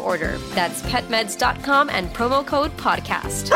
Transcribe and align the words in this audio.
order. 0.00 0.38
That's 0.54 0.82
petmeds.com 0.82 1.90
and 1.90 2.08
promo 2.10 2.46
code 2.46 2.76
podcast. 2.76 3.50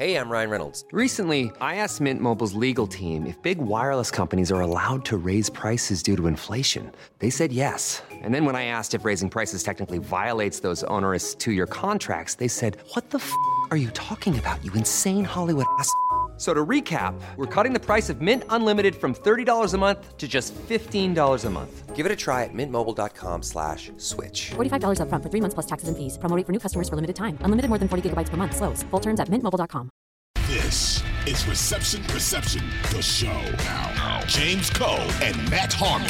Hey, 0.00 0.16
I'm 0.16 0.30
Ryan 0.30 0.48
Reynolds. 0.48 0.82
Recently, 0.92 1.52
I 1.60 1.76
asked 1.76 2.00
Mint 2.00 2.22
Mobile's 2.22 2.54
legal 2.54 2.86
team 2.86 3.26
if 3.26 3.36
big 3.42 3.58
wireless 3.58 4.10
companies 4.10 4.50
are 4.50 4.62
allowed 4.62 5.04
to 5.04 5.18
raise 5.18 5.50
prices 5.50 6.02
due 6.02 6.16
to 6.16 6.26
inflation. 6.26 6.90
They 7.18 7.28
said 7.28 7.52
yes. 7.52 8.02
And 8.10 8.34
then 8.34 8.46
when 8.46 8.56
I 8.56 8.64
asked 8.64 8.94
if 8.94 9.04
raising 9.04 9.28
prices 9.28 9.62
technically 9.62 9.98
violates 9.98 10.60
those 10.60 10.84
onerous 10.84 11.34
two 11.34 11.52
year 11.52 11.66
contracts, 11.66 12.36
they 12.36 12.48
said, 12.48 12.78
What 12.94 13.10
the 13.10 13.18
f 13.18 13.30
are 13.70 13.76
you 13.76 13.90
talking 13.90 14.38
about, 14.38 14.64
you 14.64 14.72
insane 14.72 15.24
Hollywood 15.24 15.66
ass? 15.78 15.92
F- 16.40 16.44
So 16.44 16.54
to 16.54 16.64
recap, 16.64 17.14
we're 17.36 17.44
cutting 17.46 17.74
the 17.74 17.78
price 17.80 18.08
of 18.08 18.22
Mint 18.22 18.44
Unlimited 18.48 18.94
from 18.96 19.14
$30 19.14 19.74
a 19.74 19.78
month 19.78 20.16
to 20.16 20.26
just 20.26 20.54
$15 20.68 21.44
a 21.44 21.50
month. 21.50 21.94
Give 21.94 22.06
it 22.06 22.12
a 22.12 22.16
try 22.16 22.44
at 22.44 22.54
mintmobile.com 22.54 23.42
slash 23.42 23.92
switch. 23.98 24.52
$45 24.56 25.00
upfront 25.00 25.22
for 25.22 25.28
three 25.28 25.42
months 25.42 25.52
plus 25.54 25.66
taxes 25.66 25.88
and 25.88 25.96
fees. 25.98 26.16
Promo 26.16 26.34
rate 26.36 26.46
for 26.46 26.52
new 26.52 26.58
customers 26.58 26.88
for 26.88 26.96
limited 26.96 27.14
time. 27.16 27.36
Unlimited 27.44 27.68
more 27.68 27.76
than 27.78 27.88
40 27.88 28.08
gigabytes 28.08 28.30
per 28.30 28.38
month. 28.38 28.56
Slows. 28.56 28.82
Full 28.90 29.00
terms 29.00 29.20
at 29.20 29.28
mintmobile.com. 29.28 29.90
This 30.48 31.02
is 31.26 31.46
Reception 31.46 32.02
Perception, 32.04 32.62
the 32.90 33.02
show. 33.02 33.40
Now, 33.66 34.22
James 34.26 34.70
Koh 34.70 34.96
and 35.22 35.36
Matt 35.50 35.74
Harmon. 35.76 36.08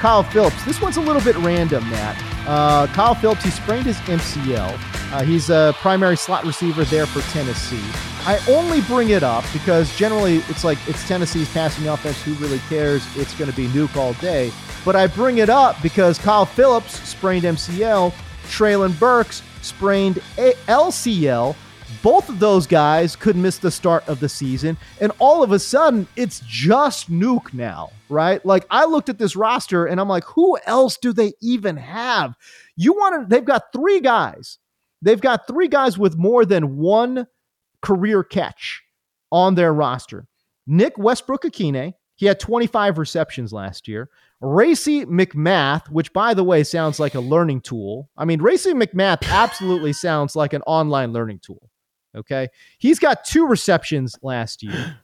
Kyle 0.00 0.22
Phillips. 0.22 0.64
This 0.64 0.80
one's 0.80 0.96
a 0.96 1.00
little 1.00 1.22
bit 1.22 1.36
random, 1.38 1.82
Matt. 1.90 2.16
Uh, 2.46 2.86
Kyle 2.94 3.14
Phillips, 3.16 3.42
he 3.42 3.50
sprained 3.50 3.86
his 3.86 3.98
MCL. 4.06 4.78
Uh, 5.12 5.24
he's 5.24 5.50
a 5.50 5.74
primary 5.78 6.16
slot 6.16 6.44
receiver 6.44 6.84
there 6.84 7.04
for 7.04 7.20
Tennessee. 7.32 7.82
I 8.26 8.38
only 8.48 8.80
bring 8.82 9.10
it 9.10 9.24
up 9.24 9.44
because 9.52 9.94
generally 9.96 10.36
it's 10.48 10.62
like 10.62 10.78
it's 10.86 11.06
Tennessee's 11.08 11.52
passing 11.52 11.88
offense. 11.88 12.22
Who 12.22 12.34
really 12.34 12.60
cares? 12.68 13.04
It's 13.16 13.34
going 13.36 13.50
to 13.50 13.56
be 13.56 13.66
Nuke 13.68 13.96
all 13.96 14.12
day. 14.14 14.52
But 14.84 14.94
I 14.94 15.08
bring 15.08 15.38
it 15.38 15.48
up 15.48 15.82
because 15.82 16.16
Kyle 16.18 16.46
Phillips 16.46 17.00
sprained 17.08 17.44
MCL. 17.44 18.12
Treylon 18.44 18.98
Burks 19.00 19.42
sprained 19.62 20.18
A- 20.38 20.54
LCL. 20.68 21.56
Both 22.02 22.28
of 22.28 22.38
those 22.38 22.68
guys 22.68 23.16
could 23.16 23.36
miss 23.36 23.58
the 23.58 23.70
start 23.70 24.08
of 24.08 24.20
the 24.20 24.28
season. 24.28 24.76
And 25.00 25.10
all 25.18 25.42
of 25.42 25.50
a 25.50 25.58
sudden, 25.58 26.06
it's 26.14 26.40
just 26.46 27.10
Nuke 27.10 27.52
now, 27.52 27.90
right? 28.08 28.44
Like, 28.46 28.64
I 28.70 28.84
looked 28.84 29.08
at 29.08 29.18
this 29.18 29.34
roster 29.34 29.86
and 29.86 30.00
I'm 30.00 30.08
like, 30.08 30.24
who 30.24 30.56
else 30.66 30.96
do 30.96 31.12
they 31.12 31.32
even 31.42 31.76
have? 31.76 32.36
You 32.76 32.92
want 32.92 33.22
to, 33.22 33.26
they've 33.28 33.44
got 33.44 33.72
three 33.72 34.00
guys. 34.00 34.58
They've 35.02 35.20
got 35.20 35.46
three 35.46 35.68
guys 35.68 35.98
with 35.98 36.16
more 36.16 36.44
than 36.44 36.76
one 36.76 37.26
career 37.82 38.22
catch 38.22 38.82
on 39.32 39.54
their 39.54 39.72
roster. 39.72 40.26
Nick 40.66 40.98
Westbrook 40.98 41.42
Ikhine, 41.44 41.94
he 42.16 42.26
had 42.26 42.38
25 42.38 42.98
receptions 42.98 43.52
last 43.52 43.88
year. 43.88 44.10
Racey 44.40 45.06
McMath, 45.06 45.88
which 45.88 46.12
by 46.12 46.34
the 46.34 46.44
way 46.44 46.62
sounds 46.64 47.00
like 47.00 47.14
a 47.14 47.20
learning 47.20 47.62
tool. 47.62 48.10
I 48.16 48.24
mean, 48.24 48.40
Racey 48.40 48.72
McMath 48.72 49.28
absolutely 49.28 49.92
sounds 49.92 50.36
like 50.36 50.52
an 50.52 50.62
online 50.62 51.12
learning 51.12 51.40
tool. 51.42 51.70
Okay. 52.16 52.48
He's 52.78 52.98
got 52.98 53.24
two 53.24 53.46
receptions 53.46 54.16
last 54.22 54.62
year. 54.62 54.98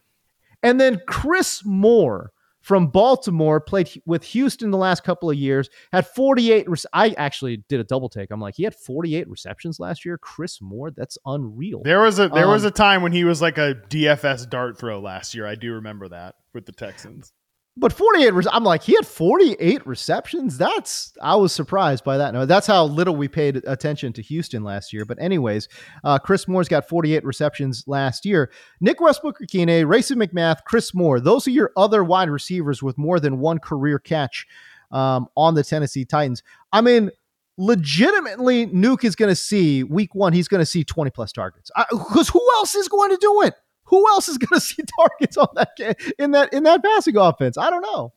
And 0.62 0.80
then 0.80 1.00
Chris 1.06 1.62
Moore 1.64 2.32
from 2.66 2.88
Baltimore 2.88 3.60
played 3.60 3.88
with 4.06 4.24
Houston 4.24 4.72
the 4.72 4.76
last 4.76 5.04
couple 5.04 5.30
of 5.30 5.36
years, 5.36 5.70
had 5.92 6.04
48. 6.04 6.68
Rec- 6.68 6.80
I 6.92 7.10
actually 7.10 7.58
did 7.68 7.78
a 7.78 7.84
double 7.84 8.08
take. 8.08 8.32
I'm 8.32 8.40
like, 8.40 8.56
he 8.56 8.64
had 8.64 8.74
48 8.74 9.28
receptions 9.30 9.78
last 9.78 10.04
year. 10.04 10.18
Chris 10.18 10.60
Moore, 10.60 10.90
that's 10.90 11.16
unreal. 11.24 11.82
There 11.84 12.00
was 12.00 12.18
a 12.18 12.28
there 12.28 12.48
was 12.48 12.64
Um, 12.64 12.68
a 12.68 12.70
time 12.72 13.02
when 13.02 13.12
he 13.12 13.22
was 13.22 13.40
like 13.40 13.56
a 13.56 13.76
DFS 13.88 14.50
dart 14.50 14.78
throw 14.78 14.98
last 15.00 15.32
year. 15.32 15.46
I 15.46 15.54
do 15.54 15.74
remember 15.74 16.08
that 16.08 16.34
with 16.52 16.66
the 16.66 16.72
Texans. 16.72 17.32
But 17.78 17.92
48, 17.92 18.32
I'm 18.52 18.64
like, 18.64 18.82
he 18.82 18.94
had 18.94 19.06
48 19.06 19.86
receptions. 19.86 20.56
That's, 20.56 21.12
I 21.20 21.36
was 21.36 21.52
surprised 21.52 22.04
by 22.04 22.16
that. 22.16 22.32
No, 22.32 22.46
that's 22.46 22.66
how 22.66 22.84
little 22.84 23.14
we 23.14 23.28
paid 23.28 23.56
attention 23.66 24.14
to 24.14 24.22
Houston 24.22 24.64
last 24.64 24.94
year. 24.94 25.04
But, 25.04 25.20
anyways, 25.20 25.68
uh, 26.02 26.18
Chris 26.18 26.48
Moore's 26.48 26.68
got 26.68 26.88
48 26.88 27.22
receptions 27.22 27.84
last 27.86 28.24
year. 28.24 28.50
Nick 28.80 28.98
Westbrook 28.98 29.40
Ikhine, 29.40 29.86
Racey 29.86 30.14
McMath, 30.14 30.64
Chris 30.64 30.94
Moore, 30.94 31.20
those 31.20 31.46
are 31.46 31.50
your 31.50 31.70
other 31.76 32.02
wide 32.02 32.30
receivers 32.30 32.82
with 32.82 32.96
more 32.96 33.20
than 33.20 33.40
one 33.40 33.58
career 33.58 33.98
catch 33.98 34.46
um, 34.90 35.26
on 35.36 35.54
the 35.54 35.62
Tennessee 35.62 36.06
Titans. 36.06 36.42
I 36.72 36.80
mean, 36.80 37.10
legitimately, 37.58 38.68
Nuke 38.68 39.04
is 39.04 39.16
going 39.16 39.30
to 39.30 39.36
see 39.36 39.82
week 39.82 40.14
one, 40.14 40.32
he's 40.32 40.48
going 40.48 40.62
to 40.62 40.66
see 40.66 40.82
20 40.82 41.10
plus 41.10 41.30
targets. 41.30 41.70
Because 41.90 42.30
who 42.30 42.40
else 42.54 42.74
is 42.74 42.88
going 42.88 43.10
to 43.10 43.18
do 43.20 43.42
it? 43.42 43.54
Who 43.86 44.08
else 44.08 44.28
is 44.28 44.38
going 44.38 44.60
to 44.60 44.64
see 44.64 44.82
targets 44.98 45.36
on 45.36 45.48
that 45.54 45.70
ga- 45.76 45.94
in 46.18 46.32
that 46.32 46.52
in 46.52 46.62
that 46.64 46.82
passing 46.82 47.16
offense? 47.16 47.56
I 47.58 47.70
don't 47.70 47.82
know. 47.82 48.12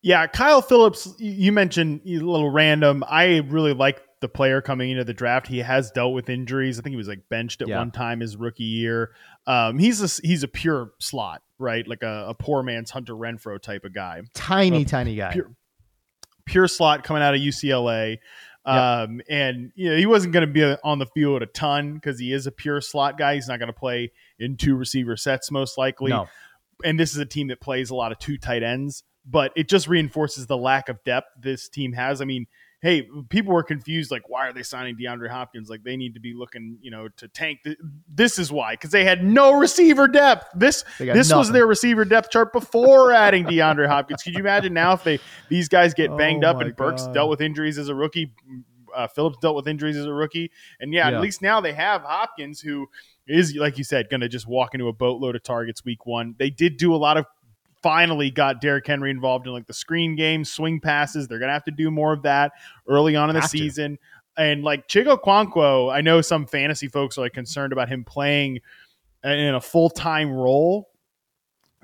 Yeah, 0.00 0.26
Kyle 0.28 0.62
Phillips, 0.62 1.12
you 1.18 1.50
mentioned 1.50 2.02
a 2.06 2.10
little 2.18 2.50
random. 2.50 3.02
I 3.08 3.38
really 3.48 3.74
like 3.74 4.00
the 4.20 4.28
player 4.28 4.60
coming 4.60 4.90
into 4.90 5.02
the 5.04 5.12
draft. 5.12 5.48
He 5.48 5.58
has 5.58 5.90
dealt 5.90 6.12
with 6.14 6.28
injuries. 6.28 6.78
I 6.78 6.82
think 6.82 6.92
he 6.92 6.96
was 6.96 7.08
like 7.08 7.28
benched 7.28 7.62
at 7.62 7.68
Yeah. 7.68 7.78
one 7.78 7.90
time 7.90 8.20
his 8.20 8.36
rookie 8.36 8.62
year. 8.62 9.10
Um, 9.46 9.78
he's 9.78 10.00
a 10.00 10.26
he's 10.26 10.44
a 10.44 10.48
pure 10.48 10.92
slot, 11.00 11.42
right? 11.58 11.86
Like 11.86 12.02
a, 12.04 12.26
a 12.28 12.34
poor 12.34 12.62
man's 12.62 12.90
Hunter 12.90 13.14
Renfrow 13.14 13.60
type 13.60 13.84
of 13.84 13.92
guy. 13.92 14.22
Tiny, 14.34 14.84
Uh, 14.84 14.88
tiny 14.88 15.16
guy. 15.16 15.32
pure- 15.32 15.50
pure 16.46 16.68
slot 16.68 17.02
coming 17.02 17.22
out 17.22 17.34
of 17.34 17.40
UCLA. 17.40 18.18
Um, 18.64 19.20
and 19.28 19.72
you 19.74 19.90
know, 19.90 19.96
he 19.96 20.06
wasn't 20.06 20.32
going 20.32 20.46
to 20.46 20.52
be 20.52 20.62
on 20.84 20.98
the 20.98 21.06
field 21.06 21.42
a 21.42 21.46
ton 21.46 21.94
because 21.94 22.18
he 22.20 22.32
is 22.32 22.46
a 22.46 22.52
pure 22.52 22.80
slot 22.80 23.16
guy. 23.18 23.34
He's 23.34 23.48
not 23.48 23.58
going 23.58 23.68
to 23.72 23.78
play 23.78 24.12
in 24.38 24.56
two 24.56 24.76
receiver 24.76 25.16
sets 25.16 25.50
most 25.50 25.76
likely. 25.78 26.10
No. 26.10 26.28
And 26.84 26.98
this 26.98 27.10
is 27.12 27.18
a 27.18 27.26
team 27.26 27.48
that 27.48 27.60
plays 27.60 27.90
a 27.90 27.94
lot 27.94 28.12
of 28.12 28.18
two 28.18 28.38
tight 28.38 28.62
ends, 28.62 29.02
but 29.26 29.52
it 29.56 29.68
just 29.68 29.88
reinforces 29.88 30.46
the 30.46 30.56
lack 30.56 30.88
of 30.88 31.02
depth 31.04 31.28
this 31.40 31.68
team 31.68 31.92
has. 31.94 32.20
I 32.20 32.24
mean, 32.24 32.46
hey, 32.80 33.08
people 33.30 33.52
were 33.52 33.64
confused 33.64 34.12
like, 34.12 34.28
why 34.28 34.46
are 34.46 34.52
they 34.52 34.62
signing 34.62 34.96
DeAndre 34.96 35.28
Hopkins? 35.28 35.68
Like, 35.68 35.82
they 35.82 35.96
need 35.96 36.14
to 36.14 36.20
be 36.20 36.32
looking, 36.34 36.78
you 36.80 36.92
know, 36.92 37.08
to 37.16 37.26
tank. 37.26 37.58
This 38.08 38.38
is 38.38 38.52
why 38.52 38.74
because 38.74 38.92
they 38.92 39.04
had 39.04 39.24
no 39.24 39.58
receiver 39.58 40.06
depth. 40.06 40.46
This 40.54 40.84
this 41.00 41.32
was 41.34 41.50
their 41.50 41.66
receiver 41.66 42.04
depth 42.04 42.30
chart 42.30 42.52
before 42.52 43.12
adding 43.12 43.44
DeAndre 43.44 43.88
Hopkins. 43.88 44.22
Could 44.22 44.34
you 44.34 44.40
imagine 44.40 44.72
now 44.72 44.92
if 44.92 45.02
they 45.02 45.18
these 45.48 45.68
guys 45.68 45.94
get 45.94 46.16
banged 46.16 46.44
Oh 46.44 46.50
up 46.50 46.60
and 46.60 46.76
Burks 46.76 47.06
God. 47.06 47.14
dealt 47.14 47.30
with 47.30 47.40
injuries 47.40 47.78
as 47.78 47.88
a 47.88 47.94
rookie? 47.96 48.32
Uh, 48.94 49.08
Phillips 49.08 49.38
dealt 49.42 49.56
with 49.56 49.66
injuries 49.66 49.96
as 49.96 50.06
a 50.06 50.12
rookie, 50.12 50.50
and 50.80 50.94
yeah, 50.94 51.08
Yeah. 51.10 51.16
at 51.16 51.20
least 51.22 51.42
now 51.42 51.60
they 51.60 51.72
have 51.74 52.02
Hopkins, 52.02 52.60
who 52.60 52.88
is 53.28 53.54
like 53.54 53.78
you 53.78 53.84
said, 53.84 54.08
going 54.08 54.20
to 54.20 54.28
just 54.28 54.46
walk 54.46 54.74
into 54.74 54.88
a 54.88 54.92
boatload 54.92 55.36
of 55.36 55.42
targets 55.42 55.84
week 55.84 56.06
one. 56.06 56.34
They 56.38 56.50
did 56.50 56.76
do 56.76 56.94
a 56.94 56.96
lot 56.96 57.16
of. 57.16 57.26
Finally, 57.80 58.28
got 58.32 58.60
Derrick 58.60 58.84
Henry 58.84 59.08
involved 59.08 59.46
in 59.46 59.52
like 59.52 59.68
the 59.68 59.72
screen 59.72 60.16
game, 60.16 60.44
swing 60.44 60.80
passes. 60.80 61.28
They're 61.28 61.38
going 61.38 61.48
to 61.48 61.52
have 61.52 61.64
to 61.66 61.70
do 61.70 61.92
more 61.92 62.12
of 62.12 62.22
that 62.22 62.50
early 62.88 63.14
on 63.14 63.30
in 63.30 63.34
the 63.34 63.40
Have 63.40 63.50
to. 63.52 63.56
season. 63.56 63.98
And 64.36 64.64
like 64.64 64.88
Chig 64.88 65.06
Okonkwo, 65.06 65.92
I 65.92 66.00
know 66.00 66.20
some 66.20 66.44
fantasy 66.46 66.88
folks 66.88 67.18
are 67.18 67.20
like 67.20 67.34
concerned 67.34 67.72
about 67.72 67.88
him 67.88 68.02
playing 68.04 68.60
in 69.22 69.54
a 69.54 69.60
full 69.60 69.90
time 69.90 70.30
role. 70.30 70.88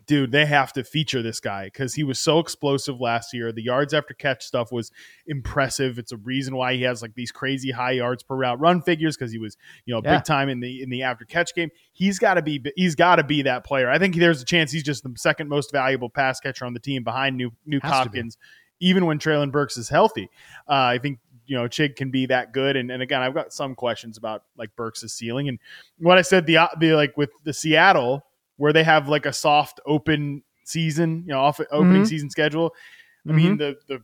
Dude, 0.07 0.33
they 0.33 0.45
have 0.47 0.73
to 0.75 0.85
feature 0.85 1.23
this 1.23 1.41
guy 1.41 1.65
because 1.65 1.95
he 1.95 2.05
was 2.05 2.19
so 2.19 2.39
explosive 2.39 3.01
last 3.01 3.33
year. 3.33 3.53
The 3.53 3.63
yards 3.63 3.95
after 3.95 4.13
catch 4.13 4.45
stuff 4.45 4.71
was 4.71 4.91
impressive. 5.27 5.99
It's 5.99 6.13
a 6.13 6.17
reason 6.17 6.57
why 6.57 6.75
he 6.75 6.83
has 6.83 7.01
like 7.03 7.15
these 7.15 7.33
crazy 7.33 7.71
high 7.71 7.93
yards 7.93 8.23
per 8.23 8.37
route 8.37 8.61
run 8.61 8.83
figures 8.83 9.17
because 9.17 9.33
he 9.33 9.39
was, 9.39 9.57
you 9.87 9.95
know, 9.95 10.01
Yeah. 10.05 10.17
big 10.17 10.25
time 10.25 10.49
in 10.49 10.61
the 10.61 10.83
in 10.83 10.91
the 10.91 11.03
after 11.03 11.25
catch 11.25 11.55
game. 11.55 11.71
He's 11.93 12.19
got 12.19 12.35
to 12.35 12.43
be 12.43 12.63
he's 12.77 12.95
got 12.95 13.17
to 13.17 13.25
be 13.25 13.43
that 13.43 13.65
player. 13.65 13.89
I 13.89 13.99
think 13.99 14.17
there's 14.17 14.43
a 14.43 14.45
chance 14.45 14.71
he's 14.73 14.83
just 14.83 15.03
the 15.05 15.13
second 15.17 15.49
most 15.49 15.73
valuable 15.73 16.11
pass 16.11 16.41
catcher 16.41 16.65
on 16.65 16.75
the 16.75 16.81
team 16.81 17.03
behind 17.05 17.37
New 17.37 17.53
New 17.65 17.81
Has. 17.83 17.91
Hopkins, 17.93 18.37
even 18.81 19.07
when 19.07 19.19
Treylon 19.19 19.51
Burks 19.53 19.77
is 19.77 19.89
healthy. 19.89 20.29
Uh, 20.69 20.73
I 20.75 20.99
think 20.99 21.19
you 21.47 21.57
know 21.57 21.65
Chig 21.65 21.97
can 21.97 22.11
be 22.11 22.27
that 22.27 22.53
good. 22.53 22.77
And, 22.77 22.91
and 22.91 23.03
again, 23.03 23.23
I've 23.23 23.35
got 23.35 23.53
some 23.53 23.75
questions 23.75 24.19
about 24.19 24.45
like 24.57 24.75
Burks' 24.77 25.01
ceiling 25.13 25.49
and 25.49 25.59
what 25.99 26.19
I 26.19 26.23
said 26.23 26.47
the 26.47 26.59
the 26.79 26.93
like 26.93 27.17
with 27.17 27.31
the 27.45 27.53
Seattle 27.53 28.27
where 28.57 28.73
they 28.73 28.85
have 28.85 29.09
like 29.09 29.27
a 29.27 29.33
soft 29.33 29.81
open 29.87 30.43
season, 30.65 31.25
you 31.27 31.33
know, 31.33 31.41
off 31.41 31.61
opening 31.71 32.03
Mhm. 32.03 32.07
season 32.09 32.31
schedule. 32.31 32.75
I 33.29 33.33
mean 33.33 33.57
the 33.59 33.77
the 33.89 34.01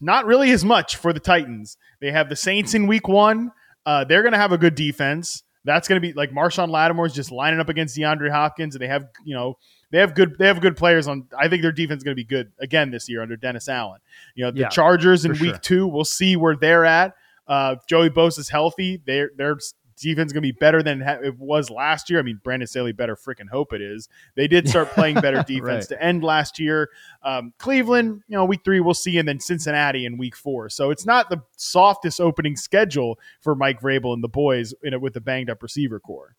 not 0.00 0.26
really 0.26 0.50
as 0.50 0.64
much 0.64 0.96
for 0.96 1.12
the 1.12 1.20
Titans. 1.20 1.76
They 2.00 2.10
have 2.10 2.28
the 2.28 2.36
Saints 2.36 2.74
in 2.74 2.86
week 2.86 3.06
one. 3.08 3.50
Uh, 3.86 4.04
they're 4.04 4.22
going 4.22 4.32
to 4.32 4.38
have 4.38 4.52
a 4.52 4.58
good 4.58 4.74
defense. 4.74 5.42
That's 5.64 5.86
going 5.86 6.00
to 6.00 6.06
be 6.06 6.12
like 6.12 6.30
Marshon 6.32 6.68
Lattimore's 6.70 7.12
just 7.12 7.30
lining 7.30 7.60
up 7.60 7.68
against 7.68 7.96
DeAndre 7.96 8.30
Hopkins, 8.30 8.74
and 8.74 8.82
they 8.82 8.88
have 8.88 9.04
you 9.24 9.34
know 9.34 9.56
they 9.92 9.98
have 9.98 10.14
good 10.14 10.36
they 10.38 10.46
have 10.48 10.60
good 10.60 10.76
players 10.76 11.06
on. 11.06 11.26
I 11.38 11.46
think 11.48 11.62
their 11.62 11.70
defense 11.72 11.98
is 11.98 12.04
going 12.04 12.16
to 12.16 12.20
be 12.20 12.24
good 12.24 12.50
again 12.58 12.90
this 12.90 13.08
year 13.08 13.22
under 13.22 13.36
Dennis 13.36 13.68
Allen. 13.68 14.00
You 14.34 14.44
know 14.44 14.50
the 14.50 14.60
Yeah, 14.60 14.68
Chargers 14.68 15.24
in 15.24 15.32
week 15.32 15.40
sure. 15.40 15.58
two. 15.58 15.86
We'll 15.86 16.04
see 16.04 16.34
where 16.34 16.56
they're 16.56 16.84
at. 16.84 17.14
Uh, 17.46 17.76
Joey 17.88 18.10
Bosa's 18.10 18.48
healthy. 18.48 19.00
Their 19.06 19.30
their 19.36 19.56
defense 20.02 20.28
is 20.28 20.32
going 20.32 20.42
to 20.42 20.52
be 20.52 20.58
better 20.58 20.82
than 20.82 21.00
it 21.02 21.38
was 21.38 21.70
last 21.70 22.10
year. 22.10 22.18
I 22.18 22.22
mean, 22.22 22.40
Brandon 22.44 22.66
Staley 22.66 22.92
better 22.92 23.16
freaking 23.16 23.48
hope 23.50 23.72
it 23.72 23.80
is. 23.80 24.08
They 24.34 24.46
did 24.48 24.68
start 24.68 24.90
playing 24.94 25.20
better 25.20 25.42
defense 25.42 25.90
Right. 25.90 25.98
to 25.98 26.02
end 26.02 26.22
last 26.22 26.58
year. 26.58 26.90
Um, 27.22 27.52
Cleveland, 27.58 28.22
you 28.28 28.36
know, 28.36 28.44
week 28.44 28.60
three 28.64 28.80
we'll 28.80 28.94
see, 28.94 29.18
and 29.18 29.26
then 29.26 29.40
Cincinnati 29.40 30.04
in 30.04 30.18
week 30.18 30.36
four. 30.36 30.68
So 30.68 30.90
it's 30.90 31.06
not 31.06 31.30
the 31.30 31.42
softest 31.56 32.20
opening 32.20 32.56
schedule 32.56 33.18
for 33.40 33.54
Mike 33.54 33.80
Vrabel 33.80 34.12
and 34.12 34.22
the 34.22 34.28
boys 34.28 34.74
in 34.82 34.92
it 34.92 35.00
with 35.00 35.14
the 35.14 35.20
banged 35.20 35.48
up 35.48 35.62
receiver 35.62 35.98
corps. 36.00 36.34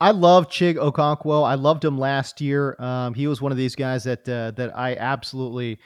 I 0.00 0.10
love 0.10 0.48
Chig 0.48 0.74
Okonkwo. 0.76 1.46
I 1.46 1.54
loved 1.54 1.84
him 1.84 1.96
last 1.98 2.40
year. 2.40 2.74
Um, 2.80 3.14
he 3.14 3.26
was 3.28 3.40
one 3.40 3.52
of 3.52 3.58
these 3.58 3.76
guys 3.76 4.04
that 4.04 4.28
uh, 4.28 4.50
that 4.52 4.76
I 4.76 4.96
absolutely 4.96 5.78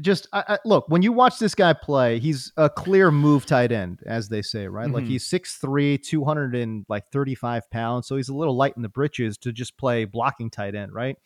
just 0.00 0.28
I, 0.32 0.44
I, 0.48 0.58
look 0.64 0.88
when 0.88 1.02
you 1.02 1.12
watch 1.12 1.38
this 1.38 1.54
guy 1.54 1.72
play. 1.72 2.18
He's 2.18 2.52
a 2.56 2.68
clear 2.68 3.10
move 3.10 3.46
tight 3.46 3.72
end, 3.72 4.00
as 4.06 4.28
they 4.28 4.42
say, 4.42 4.66
right? 4.68 4.90
Like 4.90 5.04
Mhm. 5.04 5.08
he's 5.08 5.24
6'3", 5.26 5.98
200 5.98 6.54
and 6.54 6.84
like 6.88 7.04
thirty 7.12 7.34
five 7.34 7.68
pounds, 7.70 8.06
so 8.06 8.16
he's 8.16 8.28
a 8.28 8.34
little 8.34 8.56
light 8.56 8.74
in 8.76 8.82
the 8.82 8.88
britches 8.88 9.38
to 9.38 9.52
just 9.52 9.76
play 9.78 10.04
blocking 10.04 10.50
tight 10.50 10.74
end, 10.74 10.92
right? 10.92 11.16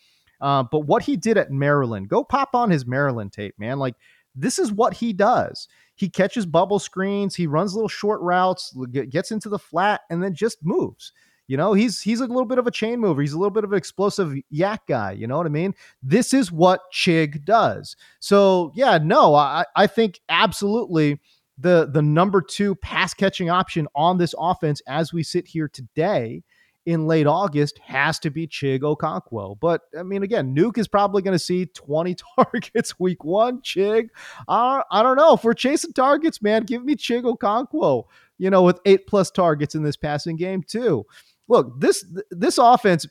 Uh, 0.41 0.63
but 0.63 0.81
what 0.81 1.03
he 1.03 1.17
did 1.17 1.37
at 1.37 1.51
Maryland, 1.51 2.09
go 2.09 2.25
pop 2.25 2.55
on 2.55 2.71
his 2.71 2.87
Maryland 2.87 3.33
tape, 3.33 3.55
man. 3.59 3.79
Like 3.79 3.95
this 4.35 4.59
is 4.59 4.73
what 4.73 4.95
he 4.95 5.13
does. 5.13 5.69
He 5.97 6.09
catches 6.09 6.47
bubble 6.47 6.79
screens, 6.79 7.35
he 7.35 7.47
runs 7.47 7.75
little 7.75 7.89
short 7.89 8.21
routes, 8.23 8.75
gets 9.11 9.33
into 9.33 9.49
the 9.49 9.59
flat, 9.59 10.03
and 10.09 10.23
then 10.23 10.35
just 10.35 10.59
moves. 10.63 11.13
You 11.51 11.57
know, 11.57 11.73
he's 11.73 12.01
he's 12.01 12.21
a 12.21 12.27
little 12.27 12.45
bit 12.45 12.59
of 12.59 12.69
a 12.69 12.71
chain 12.71 13.01
mover. 13.01 13.23
He's 13.23 13.33
a 13.33 13.37
little 13.37 13.51
bit 13.51 13.65
of 13.65 13.73
an 13.73 13.77
explosive 13.77 14.37
YAC 14.55 14.79
guy. 14.87 15.11
You 15.11 15.27
know 15.27 15.37
what 15.37 15.47
I 15.47 15.49
mean? 15.49 15.75
This 16.01 16.33
is 16.33 16.53
what 16.53 16.83
Chig 16.95 17.45
does. 17.45 17.97
So 18.21 18.71
yeah, 18.77 19.01
no, 19.03 19.35
I 19.35 19.65
I 19.75 19.89
think 19.89 20.21
absolutely 20.29 21.19
the 21.59 21.91
the 21.93 22.03
number 22.03 22.41
two 22.41 22.77
pass 22.77 23.15
catching 23.15 23.51
option 23.51 23.89
on 23.97 24.17
this 24.17 24.33
offense 24.39 24.81
as 24.87 25.13
we 25.13 25.25
sit 25.25 25.49
here 25.49 25.67
today 25.67 26.45
in 26.87 27.09
late 27.09 27.27
August 27.27 27.81
has 27.81 28.21
to 28.21 28.31
be 28.31 28.47
Chig 28.47 28.83
Okonkwo. 28.83 29.59
But 29.59 29.83
I 29.99 30.05
mean, 30.05 30.23
again, 30.23 30.55
Nuke 30.55 30.79
is 30.79 30.87
probably 30.87 31.21
going 31.21 31.35
to 31.35 31.45
see 31.45 31.67
20 31.67 32.17
targets 32.37 33.01
week 33.01 33.25
one. 33.25 33.61
Chig, 33.63 34.11
I, 34.47 34.85
I 34.93 35.03
don't 35.03 35.17
know. 35.17 35.35
If 35.35 35.43
we're 35.43 35.55
chasing 35.55 35.95
targets, 35.95 36.41
man, 36.41 36.63
give 36.63 36.85
me 36.85 36.95
Chig 36.95 37.25
Okonkwo, 37.25 38.05
you 38.39 38.51
know, 38.51 38.63
with 38.63 38.79
eight 38.87 39.09
plus 39.09 39.33
targets 39.33 39.75
in 39.75 39.83
this 39.83 39.97
passing 39.97 40.37
game, 40.37 40.63
too. 40.63 41.05
Look, 41.51 41.81
this 41.81 42.05
this 42.31 42.57
offense 42.59 43.07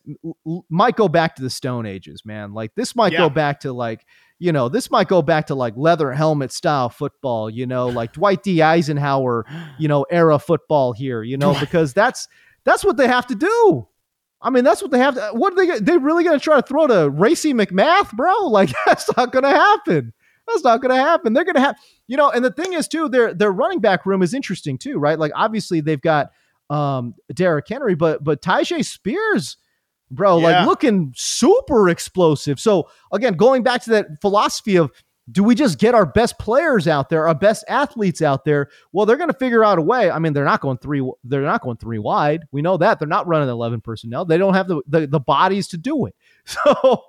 might 0.70 0.96
go 0.96 1.08
back 1.10 1.36
to 1.36 1.42
the 1.44 1.50
Stone 1.50 1.86
Ages, 1.86 2.24
man. 2.26 2.54
Like 2.54 2.74
this 2.74 2.96
might 2.96 3.12
Yeah. 3.12 3.20
go 3.20 3.30
back 3.30 3.60
to 3.62 3.74
like 3.74 4.06
you 4.42 4.54
know, 4.54 4.70
this 4.70 4.90
might 4.90 5.10
go 5.10 5.22
back 5.22 5.48
to 5.48 5.56
like 5.56 5.74
leather 5.76 6.14
helmet 6.14 6.54
style 6.54 6.88
football, 6.88 7.50
you 7.50 7.68
know, 7.68 7.90
like 7.90 8.14
Dwight 8.14 8.42
D. 8.42 8.62
Eisenhower, 8.62 9.46
you 9.78 9.90
know, 9.90 10.06
era 10.10 10.40
football 10.40 10.94
here, 10.94 11.22
you 11.22 11.36
know, 11.36 11.54
because 11.60 11.94
that's 11.94 12.30
that's 12.64 12.86
what 12.86 12.96
they 12.96 13.08
have 13.08 13.28
to 13.28 13.36
do. 13.36 13.86
I 14.42 14.50
mean, 14.50 14.64
that's 14.64 14.82
what 14.82 14.92
they 14.92 15.00
have 15.00 15.16
to. 15.16 15.22
Uh, 15.22 15.32
what 15.34 15.52
are 15.52 15.56
they? 15.58 15.80
They 15.80 15.98
really 15.98 16.24
going 16.24 16.40
to 16.40 16.44
try 16.44 16.56
to 16.56 16.66
throw 16.66 16.88
to 16.88 17.10
Racey 17.10 17.54
McMath, 17.54 18.14
bro? 18.16 18.34
Like 18.48 18.70
that's 18.86 19.10
not 19.18 19.34
going 19.34 19.44
to 19.44 19.50
happen. 19.50 20.14
That's 20.48 20.64
not 20.64 20.82
going 20.82 20.96
to 20.96 21.04
happen. 21.04 21.34
They're 21.34 21.44
going 21.44 21.56
to 21.56 21.62
have, 21.62 21.76
you 22.08 22.16
know. 22.16 22.30
And 22.30 22.44
the 22.46 22.52
thing 22.52 22.72
is, 22.72 22.88
too, 22.88 23.10
their 23.10 23.34
their 23.34 23.52
running 23.52 23.82
back 23.82 24.06
room 24.06 24.22
is 24.22 24.34
interesting 24.34 24.78
too, 24.78 24.98
right? 24.98 25.20
Like 25.20 25.34
obviously 25.36 25.82
they've 25.82 26.00
got 26.02 26.32
um 26.70 27.16
Derrick 27.34 27.68
Henry, 27.68 27.96
but 27.96 28.24
but 28.24 28.42
Tyjae 28.42 28.86
Spears, 28.86 29.58
bro, 30.12 30.38
Yeah. 30.40 30.60
like 30.60 30.68
looking 30.68 31.14
super 31.16 31.90
explosive. 31.90 32.60
So 32.60 32.90
again, 33.12 33.34
going 33.34 33.64
back 33.64 33.84
to 33.84 33.90
that 33.92 34.08
philosophy 34.22 34.76
of 34.78 34.92
do 35.32 35.44
we 35.44 35.54
just 35.54 35.78
get 35.78 35.94
our 35.94 36.08
best 36.08 36.40
players 36.40 36.88
out 36.88 37.10
there, 37.10 37.28
our 37.28 37.36
best 37.36 37.64
athletes 37.68 38.20
out 38.20 38.46
there? 38.46 38.70
Well, 38.94 39.06
they're 39.06 39.16
going 39.16 39.30
to 39.30 39.38
figure 39.38 39.64
out 39.64 39.78
a 39.78 39.82
way. 39.82 40.10
I 40.10 40.18
mean, 40.18 40.34
they're 40.34 40.44
not 40.44 40.60
going 40.60 40.80
three. 40.80 41.08
They're 41.24 41.42
not 41.44 41.62
going 41.62 41.78
three 41.78 42.00
wide. 42.00 42.46
We 42.52 42.64
know 42.64 42.78
that 42.78 42.98
they're 42.98 43.08
not 43.08 43.28
running 43.28 43.48
eleven 43.48 43.80
personnel. 43.80 44.26
They 44.26 44.40
don't 44.40 44.56
have 44.56 44.68
the 44.68 44.82
the, 44.88 45.06
the 45.06 45.20
bodies 45.20 45.68
to 45.70 45.78
do 45.78 46.06
it. 46.08 46.16
So 46.46 47.04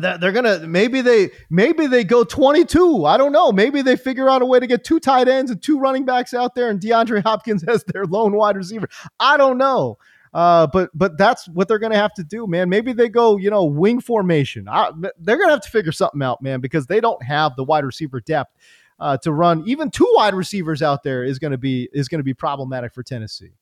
they're 0.00 0.32
gonna 0.32 0.66
maybe 0.66 1.00
they 1.00 1.30
maybe 1.50 1.86
they 1.86 2.04
go 2.04 2.24
22 2.24 3.04
i 3.04 3.16
don't 3.16 3.32
know. 3.32 3.52
Maybe 3.52 3.82
they 3.82 3.96
figure 3.96 4.28
out 4.28 4.42
a 4.42 4.46
way 4.46 4.60
to 4.60 4.66
get 4.66 4.84
two 4.84 5.00
tight 5.00 5.28
ends 5.28 5.50
and 5.50 5.62
two 5.62 5.78
running 5.78 6.04
backs 6.04 6.34
out 6.34 6.54
there 6.54 6.68
and 6.70 6.80
deandre 6.80 7.22
hopkins 7.24 7.64
as 7.64 7.84
their 7.84 8.04
lone 8.04 8.36
wide 8.36 8.56
receiver. 8.56 8.88
I 9.18 9.36
don't 9.36 9.58
know. 9.58 9.98
Uh, 10.34 10.66
but 10.66 10.90
but 10.92 11.16
that's 11.16 11.48
what 11.48 11.66
they're 11.68 11.78
gonna 11.78 11.96
have 11.96 12.12
to 12.14 12.24
do 12.24 12.46
man. 12.46 12.68
Maybe 12.68 12.92
they 12.92 13.08
go 13.08 13.36
you 13.36 13.50
know 13.50 13.64
wing 13.64 14.00
formation. 14.00 14.68
I, 14.68 14.90
they're 15.18 15.38
gonna 15.38 15.52
have 15.52 15.62
to 15.62 15.70
figure 15.70 15.92
something 15.92 16.22
out 16.22 16.42
man 16.42 16.60
because 16.60 16.86
they 16.86 17.00
don't 17.00 17.22
have 17.22 17.56
the 17.56 17.64
wide 17.64 17.84
receiver 17.84 18.20
depth 18.20 18.54
uh, 18.98 19.16
to 19.18 19.32
run. 19.32 19.62
Even 19.66 19.90
two 19.90 20.10
wide 20.14 20.34
receivers 20.34 20.82
out 20.82 21.02
there 21.02 21.24
is 21.24 21.38
gonna 21.38 21.58
be 21.58 21.88
is 21.92 22.08
gonna 22.08 22.22
be 22.22 22.34
problematic 22.34 22.92
for 22.92 23.02
tennessee 23.02 23.54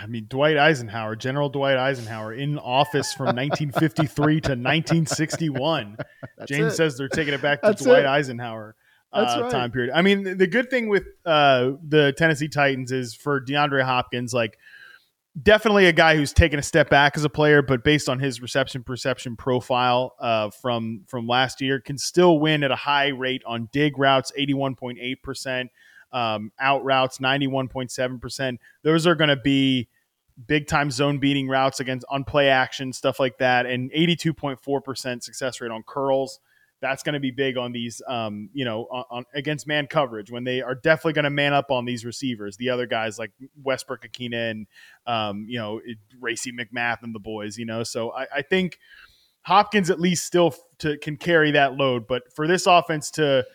I 0.00 0.06
mean, 0.06 0.26
Dwight 0.28 0.56
Eisenhower, 0.56 1.16
General 1.16 1.48
Dwight 1.48 1.76
Eisenhower, 1.76 2.32
in 2.32 2.58
office 2.58 3.12
from 3.14 3.26
1953 3.36 4.40
to 4.42 4.50
1961. 4.50 5.96
James 6.46 6.72
it. 6.72 6.76
says 6.76 6.96
they're 6.96 7.08
taking 7.08 7.34
it 7.34 7.42
back 7.42 7.60
to 7.62 7.68
That's 7.68 7.82
Dwight 7.82 8.00
it. 8.04 8.06
Eisenhower 8.06 8.76
That's 9.12 9.34
uh, 9.34 9.42
right. 9.42 9.50
time 9.50 9.72
period. 9.72 9.92
I 9.94 10.02
mean, 10.02 10.22
the- 10.22 10.34
the 10.34 10.46
good 10.46 10.70
thing 10.70 10.88
with 10.88 11.04
uh, 11.26 11.72
the 11.86 12.12
Tennessee 12.16 12.48
Titans 12.48 12.92
is 12.92 13.14
for 13.14 13.40
DeAndre 13.40 13.82
Hopkins, 13.82 14.32
like 14.32 14.56
definitely 15.42 15.86
a 15.86 15.92
guy 15.92 16.14
who's 16.14 16.32
taken 16.32 16.58
a 16.58 16.62
step 16.62 16.88
back 16.90 17.16
as 17.16 17.24
a 17.24 17.28
player, 17.30 17.62
but 17.62 17.82
based 17.82 18.08
on 18.08 18.20
his 18.20 18.40
reception 18.40 18.84
perception 18.84 19.34
profile 19.36 20.14
uh, 20.20 20.50
from 20.50 21.02
from 21.08 21.26
last 21.26 21.60
year, 21.60 21.80
can 21.80 21.98
still 21.98 22.38
win 22.38 22.62
at 22.62 22.70
a 22.70 22.76
high 22.76 23.08
rate 23.08 23.42
on 23.46 23.68
dig 23.72 23.98
routes, 23.98 24.30
81.8 24.38 25.22
percent. 25.22 25.70
Um, 26.12 26.52
out 26.60 26.84
routes 26.84 27.18
91.7%. 27.18 28.58
Those 28.82 29.06
are 29.06 29.14
going 29.14 29.28
to 29.28 29.36
be 29.36 29.88
big 30.46 30.66
time 30.66 30.90
zone 30.90 31.18
beating 31.18 31.48
routes 31.48 31.80
against 31.80 32.04
on 32.08 32.24
play 32.24 32.48
action, 32.48 32.92
stuff 32.92 33.20
like 33.20 33.38
that, 33.38 33.66
and 33.66 33.90
82.4% 33.92 35.22
success 35.22 35.60
rate 35.60 35.70
on 35.70 35.82
curls. 35.82 36.40
That's 36.80 37.04
going 37.04 37.12
to 37.12 37.20
be 37.20 37.30
big 37.30 37.56
on 37.56 37.70
these, 37.70 38.02
um, 38.08 38.50
you 38.52 38.64
know, 38.64 38.88
on, 38.90 39.04
on 39.10 39.24
against 39.34 39.68
man 39.68 39.86
coverage 39.86 40.32
when 40.32 40.42
they 40.42 40.62
are 40.62 40.74
definitely 40.74 41.12
going 41.12 41.24
to 41.24 41.30
man 41.30 41.52
up 41.52 41.70
on 41.70 41.84
these 41.84 42.04
receivers. 42.04 42.56
The 42.56 42.70
other 42.70 42.86
guys 42.86 43.20
like 43.20 43.30
Westbrook 43.62 44.02
Ikhine 44.02 44.34
and, 44.34 44.66
um, 45.06 45.46
you 45.48 45.60
know, 45.60 45.80
Racey 46.20 46.50
McMath 46.50 47.04
and 47.04 47.14
the 47.14 47.20
boys, 47.20 47.56
you 47.56 47.66
know. 47.66 47.84
So 47.84 48.12
I, 48.12 48.26
I 48.36 48.42
think 48.42 48.78
Hopkins 49.42 49.90
at 49.90 50.00
least 50.00 50.24
still 50.24 50.56
to, 50.78 50.98
can 50.98 51.16
carry 51.16 51.52
that 51.52 51.74
load, 51.74 52.08
but 52.08 52.24
for 52.34 52.48
this 52.48 52.66
offense 52.66 53.12
to 53.12 53.46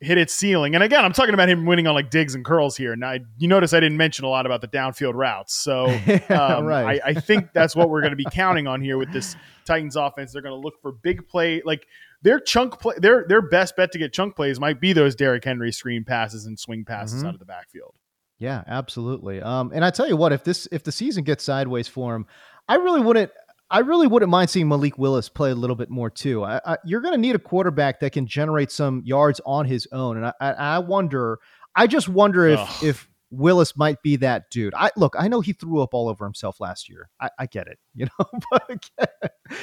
hit 0.00 0.16
its 0.16 0.34
ceiling. 0.34 0.74
And 0.74 0.82
again, 0.82 1.04
I'm 1.04 1.12
talking 1.12 1.34
about 1.34 1.48
him 1.50 1.66
winning 1.66 1.86
on 1.86 1.94
like 1.94 2.10
digs 2.10 2.34
and 2.34 2.42
curls 2.44 2.76
here. 2.76 2.96
Now, 2.96 3.16
you 3.38 3.48
notice 3.48 3.72
I 3.74 3.80
didn't 3.80 3.98
mention 3.98 4.24
a 4.24 4.28
lot 4.28 4.46
about 4.46 4.62
the 4.62 4.68
downfield 4.68 5.14
routes. 5.14 5.54
So 5.54 5.86
um, 6.30 6.64
Right. 6.64 7.00
I, 7.04 7.10
I 7.10 7.14
think 7.14 7.52
that's 7.52 7.76
what 7.76 7.90
we're 7.90 8.00
going 8.00 8.12
to 8.12 8.16
be 8.16 8.26
counting 8.32 8.66
on 8.66 8.80
here 8.80 8.96
with 8.96 9.12
this 9.12 9.36
Titans 9.66 9.96
offense. 9.96 10.32
They're 10.32 10.40
going 10.42 10.58
to 10.58 10.64
look 10.64 10.80
for 10.80 10.90
big 10.92 11.28
play, 11.28 11.60
like 11.64 11.86
their 12.22 12.40
chunk 12.40 12.80
play. 12.80 12.94
Their 12.98 13.24
their 13.28 13.42
best 13.42 13.76
bet 13.76 13.92
to 13.92 13.98
get 13.98 14.12
chunk 14.12 14.36
plays 14.36 14.58
might 14.58 14.80
be 14.80 14.92
those 14.94 15.14
Derrick 15.14 15.44
Henry 15.44 15.70
screen 15.72 16.02
passes 16.04 16.46
and 16.46 16.58
swing 16.58 16.84
passes 16.84 17.22
Mhm. 17.22 17.28
out 17.28 17.34
of 17.34 17.38
the 17.40 17.46
backfield. 17.46 17.94
Yeah, 18.38 18.64
absolutely. 18.66 19.42
Um, 19.42 19.70
and 19.74 19.84
I 19.84 19.90
tell 19.90 20.08
you 20.08 20.16
what, 20.16 20.32
if 20.32 20.44
this 20.44 20.66
if 20.72 20.82
the 20.82 20.92
season 20.92 21.24
gets 21.24 21.44
sideways 21.44 21.88
for 21.88 22.14
him, 22.14 22.26
I 22.68 22.76
really 22.76 23.00
wouldn't. 23.02 23.30
I 23.70 23.80
really 23.80 24.06
wouldn't 24.06 24.30
mind 24.30 24.50
seeing 24.50 24.68
Malik 24.68 24.98
Willis 24.98 25.28
play 25.28 25.50
a 25.50 25.54
little 25.54 25.76
bit 25.76 25.90
more 25.90 26.10
too. 26.10 26.44
I, 26.44 26.60
I, 26.64 26.76
you're 26.84 27.00
going 27.00 27.14
to 27.14 27.20
need 27.20 27.36
a 27.36 27.38
quarterback 27.38 28.00
that 28.00 28.12
can 28.12 28.26
generate 28.26 28.72
some 28.72 29.02
yards 29.04 29.40
on 29.46 29.66
his 29.66 29.86
own, 29.92 30.16
and 30.16 30.26
I, 30.26 30.32
I, 30.40 30.50
I 30.50 30.78
wonder. 30.78 31.38
I 31.76 31.86
just 31.86 32.08
wonder 32.08 32.48
if 32.48 32.58
Ugh. 32.58 32.84
if 32.84 33.08
Willis 33.30 33.76
might 33.76 34.02
be 34.02 34.16
that 34.16 34.50
dude. 34.50 34.74
I 34.76 34.90
look. 34.96 35.14
I 35.18 35.28
know 35.28 35.40
he 35.40 35.52
threw 35.52 35.80
up 35.80 35.94
all 35.94 36.08
over 36.08 36.24
himself 36.24 36.60
last 36.60 36.88
year. 36.88 37.08
I, 37.20 37.30
I 37.38 37.46
get 37.46 37.68
it, 37.68 37.78
you 37.94 38.06
know. 38.06 38.26
But 38.50 38.80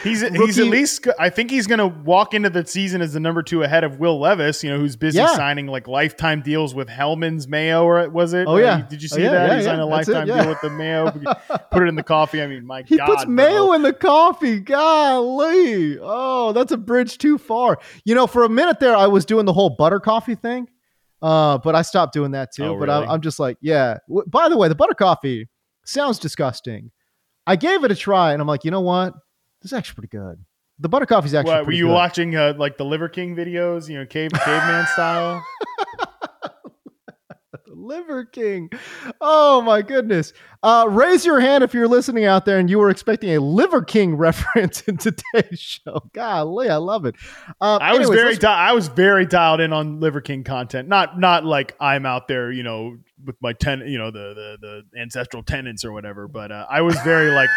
He's 0.04 0.22
he's 0.22 0.60
at 0.60 0.68
least. 0.68 1.08
I 1.18 1.30
think 1.30 1.50
he's 1.50 1.66
going 1.68 1.80
to 1.80 1.88
walk 1.88 2.34
into 2.34 2.50
the 2.50 2.66
season 2.66 3.02
as 3.02 3.14
the 3.14 3.20
number 3.22 3.42
two 3.42 3.64
ahead 3.64 3.84
of 3.86 4.00
Will 4.00 4.20
Levis. 4.20 4.64
You 4.64 4.72
know, 4.72 4.80
who's 4.80 4.96
busy 4.98 5.18
Yeah. 5.20 5.28
signing 5.36 5.68
like 5.68 5.88
lifetime 5.88 6.42
deals 6.42 6.76
with 6.76 6.90
Hellmann's 6.90 7.48
Mayo, 7.48 7.84
or 7.86 8.10
was 8.10 8.34
it? 8.34 8.48
Oh, 8.48 8.58
yeah. 8.58 8.82
did 8.90 9.02
you 9.02 9.10
Oh, 9.12 9.16
see 9.16 9.24
yeah, 9.24 9.32
that? 9.32 9.50
yeah, 9.52 9.58
he 9.58 9.64
signed 9.64 9.80
a 9.80 9.84
it, 9.84 9.88
lifetime 9.88 10.28
yeah. 10.28 10.42
deal 10.44 10.50
with 10.50 10.62
the 10.62 10.70
Mayo. 10.70 11.12
Put 11.72 11.84
it 11.84 11.88
in 11.88 11.96
the 11.96 12.04
coffee. 12.04 12.42
I 12.42 12.48
mean, 12.48 12.66
my 12.66 12.84
he 12.86 12.98
God, 12.98 13.06
puts 13.06 13.26
bro. 13.26 13.34
mayo 13.34 13.74
in 13.74 13.82
the 13.82 13.94
coffee. 13.94 14.60
Golly, 14.60 15.98
oh, 16.02 16.52
that's 16.54 16.72
a 16.72 16.78
bridge 16.78 17.18
too 17.18 17.38
far. 17.38 17.80
You 18.06 18.16
know, 18.16 18.28
for 18.28 18.44
a 18.44 18.50
minute 18.50 18.80
there, 18.80 18.96
I 18.96 19.08
was 19.08 19.26
doing 19.26 19.46
the 19.46 19.54
whole 19.54 19.70
butter 19.70 20.00
coffee 20.00 20.36
thing. 20.36 20.68
Uh, 21.22 21.58
but 21.58 21.76
I 21.76 21.82
stopped 21.82 22.14
doing 22.14 22.32
that 22.32 22.54
too. 22.54 22.66
Oh, 22.66 22.80
but 22.80 22.90
I'm, 22.90 23.02
really? 23.02 23.14
I'm 23.14 23.22
just 23.22 23.40
like, 23.40 23.58
yeah. 23.62 23.98
W- 24.08 24.28
By 24.28 24.50
the 24.50 24.58
way, 24.58 24.68
the 24.68 24.76
butter 24.76 24.94
coffee 24.94 25.48
sounds 25.86 26.20
disgusting. 26.20 26.92
I 27.48 27.56
gave 27.56 27.84
it 27.84 27.92
a 27.92 27.96
try, 27.96 28.34
and 28.34 28.42
I'm 28.42 28.48
like, 28.48 28.64
you 28.66 28.72
know 28.72 28.82
what? 28.82 29.14
This 29.62 29.72
is 29.72 29.74
actually 29.74 29.96
pretty 29.96 30.18
good. 30.18 30.44
The 30.80 30.90
butter 30.90 31.06
coffee's 31.08 31.34
actually 31.34 31.54
What, 31.56 31.66
were 31.66 31.72
you 31.72 31.86
good. 31.88 31.94
watching 31.94 32.36
uh, 32.36 32.54
like 32.58 32.78
the 32.78 32.86
Liver 32.86 33.10
King 33.10 33.36
videos? 33.36 33.90
You 33.90 34.00
know, 34.00 34.06
cave 34.06 34.32
caveman 34.34 34.86
style. 34.94 35.44
Liver 37.78 38.26
King. 38.26 38.70
Oh 39.22 39.62
my 39.62 39.82
goodness. 39.82 40.34
Uh, 40.64 40.88
raise 40.90 41.26
your 41.26 41.40
hand 41.40 41.64
if 41.64 41.74
you're 41.74 41.88
listening 41.88 42.26
out 42.26 42.46
there 42.46 42.58
and 42.58 42.70
you 42.70 42.80
were 42.80 42.90
expecting 42.90 43.36
a 43.36 43.40
Liver 43.40 43.84
King 43.84 44.16
reference 44.18 44.82
in 44.82 44.98
today's 44.98 45.60
show. 45.60 46.02
Golly, 46.14 46.70
I 46.70 46.78
love 46.78 47.06
it. 47.06 47.16
Uh, 47.62 47.78
I 47.82 47.98
was 47.98 48.10
very 48.10 48.36
di- 48.36 48.52
I 48.52 48.74
was 48.74 48.88
very 48.88 49.26
dialed 49.26 49.62
in 49.62 49.72
on 49.72 50.00
Liver 50.00 50.22
King 50.22 50.44
content. 50.44 50.88
Not 50.88 51.20
not 51.20 51.46
like 51.46 51.76
I'm 51.80 52.06
out 52.06 52.28
there, 52.28 52.52
you 52.52 52.64
know, 52.64 52.98
with 53.24 53.36
my 53.42 53.54
ten, 53.54 53.82
you 53.82 53.98
know, 53.98 54.12
the 54.12 54.58
the 54.62 54.84
the 54.92 55.02
ancestral 55.02 55.44
tenants 55.44 55.86
or 55.86 55.92
whatever. 55.92 56.28
But 56.28 56.52
uh, 56.52 56.66
I 56.70 56.82
was 56.82 57.00
very 57.02 57.32
like. 57.32 57.50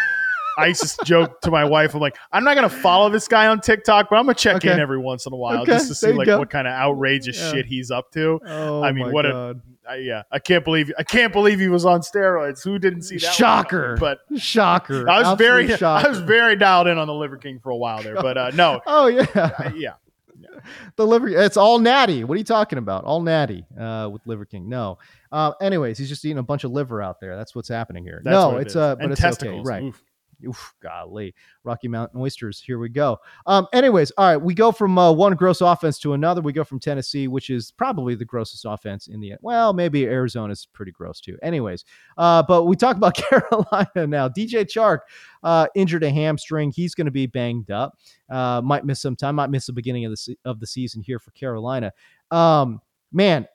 I 0.57 0.67
used 0.67 0.81
to 0.99 1.05
joke 1.05 1.41
to 1.41 1.51
my 1.51 1.63
wife, 1.65 1.93
I'm 1.93 2.01
like, 2.01 2.17
I'm 2.31 2.43
not 2.43 2.55
gonna 2.55 2.69
follow 2.69 3.09
this 3.09 3.27
guy 3.27 3.47
on 3.47 3.61
TikTok, 3.61 4.09
but 4.09 4.17
I'm 4.17 4.25
gonna 4.25 4.35
check 4.35 4.57
Okay. 4.57 4.71
in 4.73 4.79
every 4.79 4.97
once 4.97 5.25
in 5.25 5.33
a 5.33 5.35
while 5.35 5.61
Okay, 5.61 5.71
just 5.73 5.87
to 5.87 5.95
see 5.95 6.11
like 6.13 6.25
go. 6.25 6.39
what 6.39 6.49
kind 6.49 6.67
of 6.67 6.73
outrageous 6.73 7.39
Yeah. 7.39 7.51
shit 7.51 7.65
he's 7.65 7.89
up 7.91 8.11
to. 8.11 8.39
Oh, 8.45 8.83
I 8.83 8.91
mean, 8.91 9.11
what 9.11 9.23
God. 9.23 9.57
a 9.57 9.61
I, 9.89 9.95
yeah, 9.95 10.23
I 10.31 10.37
can't 10.39 10.63
believe 10.63 10.91
I 10.99 11.03
can't 11.03 11.33
believe 11.33 11.59
he 11.59 11.67
was 11.67 11.85
on 11.85 12.01
steroids. 12.01 12.63
Who 12.63 12.77
didn't 12.79 13.01
see 13.01 13.15
that? 13.17 13.33
shocker. 13.33 13.97
coming? 13.97 14.17
But 14.29 14.39
shocker. 14.39 15.09
I 15.09 15.19
was 15.19 15.27
Absolute 15.29 15.37
very 15.37 15.67
shocker. 15.77 16.05
I 16.07 16.09
was 16.09 16.19
very 16.19 16.55
dialed 16.55 16.87
in 16.87 16.97
on 16.99 17.07
the 17.07 17.13
Liver 17.13 17.37
King 17.37 17.59
for 17.59 17.71
a 17.71 17.75
while 17.75 18.01
there. 18.03 18.15
But 18.15 18.37
uh, 18.37 18.51
no, 18.53 18.79
Oh 18.87 19.07
yeah, 19.07 19.25
uh, 19.33 19.71
yeah, 19.75 19.93
the 20.97 21.05
liver. 21.07 21.27
It's 21.29 21.57
all 21.57 21.79
natty. 21.79 22.23
What 22.23 22.35
are 22.35 22.37
you 22.37 22.43
talking 22.43 22.77
about? 22.77 23.03
All 23.05 23.21
natty 23.21 23.65
uh, 23.79 24.09
with 24.11 24.21
Liver 24.27 24.45
King. 24.45 24.69
No. 24.69 24.97
Uh, 25.31 25.53
anyways, 25.61 25.97
he's 25.97 26.09
just 26.09 26.23
eating 26.25 26.37
a 26.37 26.43
bunch 26.43 26.63
of 26.63 26.71
liver 26.71 27.01
out 27.01 27.19
there. 27.19 27.35
That's 27.35 27.55
what's 27.55 27.69
happening 27.69 28.03
here. 28.03 28.21
that's 28.23 28.33
no, 28.33 28.57
it 28.57 28.61
it's 28.63 28.71
is. 28.73 28.77
uh, 28.77 28.95
but 28.95 29.03
and 29.03 29.11
it's 29.13 29.21
testicles. 29.21 29.61
okay. 29.61 29.67
Right. 29.67 29.83
Oof. 29.83 30.01
Oof, 30.47 30.73
golly, 30.81 31.33
Rocky 31.63 31.87
Mountain 31.87 32.19
oysters. 32.19 32.61
Here 32.61 32.79
we 32.79 32.89
go. 32.89 33.17
Um, 33.45 33.67
anyways, 33.73 34.11
all 34.11 34.25
right, 34.25 34.37
we 34.37 34.53
go 34.53 34.71
from 34.71 34.97
uh, 34.97 35.11
one 35.11 35.35
gross 35.35 35.61
offense 35.61 35.99
to 35.99 36.13
another. 36.13 36.41
We 36.41 36.53
go 36.53 36.63
from 36.63 36.79
Tennessee, 36.79 37.27
which 37.27 37.49
is 37.49 37.71
probably 37.71 38.15
the 38.15 38.25
grossest 38.25 38.65
offense 38.67 39.07
in 39.07 39.19
the. 39.19 39.33
Well, 39.41 39.73
maybe 39.73 40.05
Arizona's 40.05 40.67
pretty 40.73 40.91
gross 40.91 41.19
too. 41.19 41.37
Anyways, 41.41 41.85
uh, 42.17 42.43
but 42.43 42.65
we 42.65 42.75
talk 42.75 42.97
about 42.97 43.15
Carolina 43.29 44.07
now. 44.07 44.29
DJ 44.29 44.65
Chark 44.65 44.99
uh, 45.43 45.67
injured 45.75 46.03
a 46.03 46.09
hamstring. 46.09 46.71
He's 46.71 46.95
going 46.95 47.05
to 47.05 47.11
be 47.11 47.27
banged 47.27 47.71
up. 47.71 47.97
Uh, 48.29 48.61
might 48.63 48.85
miss 48.85 49.01
some 49.01 49.15
time. 49.15 49.35
Might 49.35 49.49
miss 49.49 49.65
the 49.65 49.73
beginning 49.73 50.05
of 50.05 50.11
the 50.11 50.17
se- 50.17 50.37
of 50.45 50.59
the 50.59 50.67
season 50.67 51.01
here 51.01 51.19
for 51.19 51.31
Carolina. 51.31 51.91
Um, 52.31 52.81
man, 53.11 53.47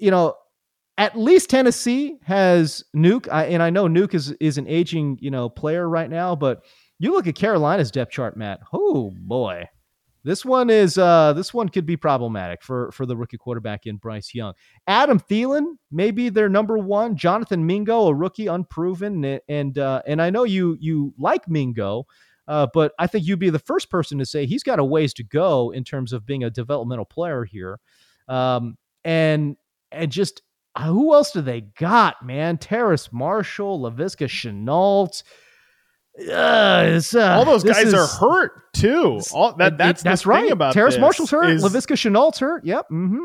you 0.00 0.10
know, 0.10 0.34
at 0.98 1.18
least 1.18 1.50
Tennessee 1.50 2.18
has 2.24 2.84
Nuke, 2.94 3.28
I, 3.30 3.46
and 3.46 3.62
I 3.62 3.70
know 3.70 3.86
Nuke 3.86 4.14
is 4.14 4.32
is 4.32 4.58
an 4.58 4.66
aging 4.68 5.18
you 5.20 5.30
know 5.30 5.48
player 5.48 5.88
right 5.88 6.10
now, 6.10 6.36
but 6.36 6.64
you 6.98 7.12
look 7.12 7.26
at 7.26 7.34
Carolina's 7.34 7.90
depth 7.90 8.12
chart, 8.12 8.36
Matt. 8.36 8.60
Oh 8.72 9.12
boy, 9.16 9.66
this 10.24 10.44
one 10.44 10.70
is 10.70 10.98
uh 10.98 11.32
this 11.32 11.52
one 11.52 11.68
could 11.68 11.86
be 11.86 11.96
problematic 11.96 12.62
for 12.62 12.92
for 12.92 13.06
the 13.06 13.16
rookie 13.16 13.38
quarterback 13.38 13.86
in 13.86 13.96
Bryce 13.96 14.34
Young. 14.34 14.52
Adam 14.86 15.18
Thielen, 15.18 15.76
maybe 15.90 16.28
their 16.28 16.48
number 16.48 16.78
one. 16.78 17.16
Jonathan 17.16 17.66
Mingo, 17.66 18.06
a 18.08 18.14
rookie, 18.14 18.46
unproven, 18.46 19.40
and, 19.48 19.78
uh, 19.78 20.02
and 20.06 20.20
I 20.20 20.30
know 20.30 20.44
you 20.44 20.76
you 20.80 21.14
like 21.18 21.48
Mingo. 21.48 22.06
Uh, 22.48 22.66
but 22.74 22.92
I 22.98 23.06
think 23.06 23.26
you'd 23.26 23.38
be 23.38 23.50
the 23.50 23.58
first 23.58 23.88
person 23.88 24.18
to 24.18 24.26
say 24.26 24.46
he's 24.46 24.64
got 24.64 24.80
a 24.80 24.84
ways 24.84 25.14
to 25.14 25.24
go 25.24 25.70
in 25.70 25.84
terms 25.84 26.12
of 26.12 26.26
being 26.26 26.42
a 26.42 26.50
developmental 26.50 27.04
player 27.04 27.44
here. 27.44 27.78
Um, 28.28 28.76
and 29.04 29.56
and 29.90 30.10
just 30.10 30.42
uh, 30.74 30.84
who 30.84 31.12
else 31.14 31.32
do 31.32 31.40
they 31.42 31.60
got, 31.62 32.24
man? 32.24 32.58
Terrace 32.58 33.10
Marshall, 33.12 33.80
Laviska 33.80 34.26
Shenault. 34.28 35.22
Uh, 36.28 36.32
uh, 36.32 37.20
All 37.36 37.44
those 37.46 37.64
guys 37.64 37.92
are 37.94 38.06
hurt 38.06 38.72
too. 38.74 39.20
All 39.32 39.54
that 39.56 39.74
it- 39.74 39.78
that's 39.78 40.02
it- 40.02 40.04
that's 40.04 40.22
the 40.22 40.28
right. 40.28 40.42
Thing 40.42 40.52
about 40.52 40.74
Terrace 40.74 40.98
Marshall's 40.98 41.30
hurt. 41.30 41.48
is- 41.50 41.64
Laviska 41.64 41.94
Shenault's 41.96 42.38
hurt. 42.38 42.64
Yep. 42.64 42.86
Mm-hmm. 42.90 43.24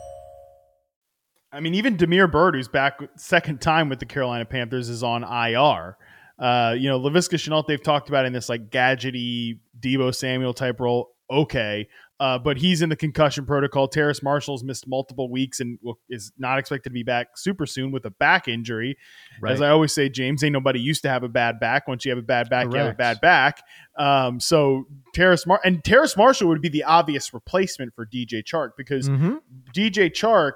I 1.53 1.59
mean, 1.59 1.73
even 1.75 1.97
Damiere 1.97 2.27
Byrd, 2.27 2.55
who's 2.55 2.67
back 2.67 2.99
second 3.17 3.61
time 3.61 3.89
with 3.89 3.99
the 3.99 4.05
Carolina 4.05 4.45
Panthers, 4.45 4.89
is 4.89 5.03
on 5.03 5.23
IR. 5.23 5.97
Uh, 6.39 6.73
you 6.77 6.89
know, 6.89 6.99
Laviska 6.99 7.35
Shenault, 7.35 7.67
they've 7.67 7.81
talked 7.83 8.09
about 8.09 8.25
in 8.25 8.33
this 8.33 8.49
like 8.49 8.69
gadgety 8.69 9.59
Deebo 9.79 10.13
Samuel 10.15 10.53
type 10.53 10.79
role. 10.79 11.13
Okay. 11.29 11.87
Uh, 12.19 12.37
but 12.37 12.57
he's 12.57 12.81
in 12.81 12.89
the 12.89 12.95
concussion 12.95 13.45
protocol. 13.45 13.87
Terrace 13.87 14.21
Marshall's 14.21 14.63
missed 14.63 14.87
multiple 14.87 15.29
weeks 15.31 15.59
and 15.59 15.79
is 16.09 16.31
not 16.37 16.59
expected 16.59 16.89
to 16.89 16.93
be 16.93 17.03
back 17.03 17.35
super 17.35 17.65
soon 17.65 17.91
with 17.91 18.05
a 18.05 18.11
back 18.11 18.47
injury. 18.47 18.95
Right. 19.41 19.53
As 19.53 19.61
I 19.61 19.69
always 19.69 19.91
say, 19.91 20.07
James, 20.07 20.43
ain't 20.43 20.53
nobody 20.53 20.79
used 20.79 21.01
to 21.03 21.09
have 21.09 21.23
a 21.23 21.29
bad 21.29 21.59
back. 21.59 21.87
Once 21.87 22.05
you 22.05 22.11
have 22.11 22.19
a 22.19 22.23
bad 22.23 22.49
back, 22.49 22.71
you 22.71 22.77
have 22.77 22.91
a 22.91 22.95
bad 22.95 23.21
back. 23.21 23.63
Um, 23.97 24.39
so 24.39 24.85
Terrace 25.15 25.47
Mar- 25.47 25.61
and 25.65 25.83
Terrace 25.83 26.15
Marshall 26.15 26.47
would 26.49 26.61
be 26.61 26.69
the 26.69 26.83
obvious 26.83 27.33
replacement 27.33 27.93
for 27.95 28.05
DJ 28.05 28.43
Chark 28.43 28.71
because 28.77 29.09
Mm-hmm. 29.09 29.35
DJ 29.75 30.11
Chark 30.11 30.53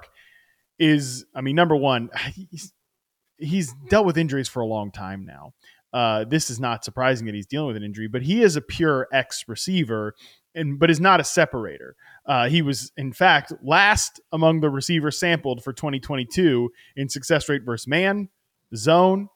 is, 0.78 1.24
I 1.34 1.40
mean, 1.40 1.56
number 1.56 1.76
one, 1.76 2.10
he's, 2.50 2.72
he's 3.38 3.74
dealt 3.88 4.06
with 4.06 4.16
injuries 4.18 4.48
for 4.48 4.60
a 4.60 4.66
long 4.66 4.90
time 4.90 5.24
now. 5.24 5.52
Uh, 5.92 6.24
this 6.24 6.50
is 6.50 6.60
not 6.60 6.84
surprising 6.84 7.26
that 7.26 7.34
he's 7.34 7.46
dealing 7.46 7.68
with 7.68 7.76
an 7.76 7.82
injury, 7.82 8.08
but 8.08 8.22
he 8.22 8.42
is 8.42 8.56
a 8.56 8.60
pure 8.60 9.08
X 9.12 9.44
receiver, 9.48 10.14
and 10.54 10.78
but 10.78 10.90
is 10.90 11.00
not 11.00 11.20
a 11.20 11.24
separator. 11.24 11.94
Uh, 12.26 12.48
he 12.48 12.60
was, 12.60 12.92
in 12.96 13.12
fact, 13.12 13.52
last 13.62 14.20
among 14.32 14.60
the 14.60 14.68
receivers 14.68 15.18
sampled 15.18 15.62
for 15.62 15.72
2022 15.72 16.70
in 16.96 17.08
success 17.08 17.48
rate 17.48 17.62
versus 17.64 17.86
man, 17.86 18.28
zone, 18.74 19.28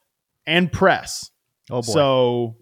and 0.46 0.70
press. 0.72 1.30
Oh 1.70 1.76
boy. 1.76 1.92
So, 1.92 2.56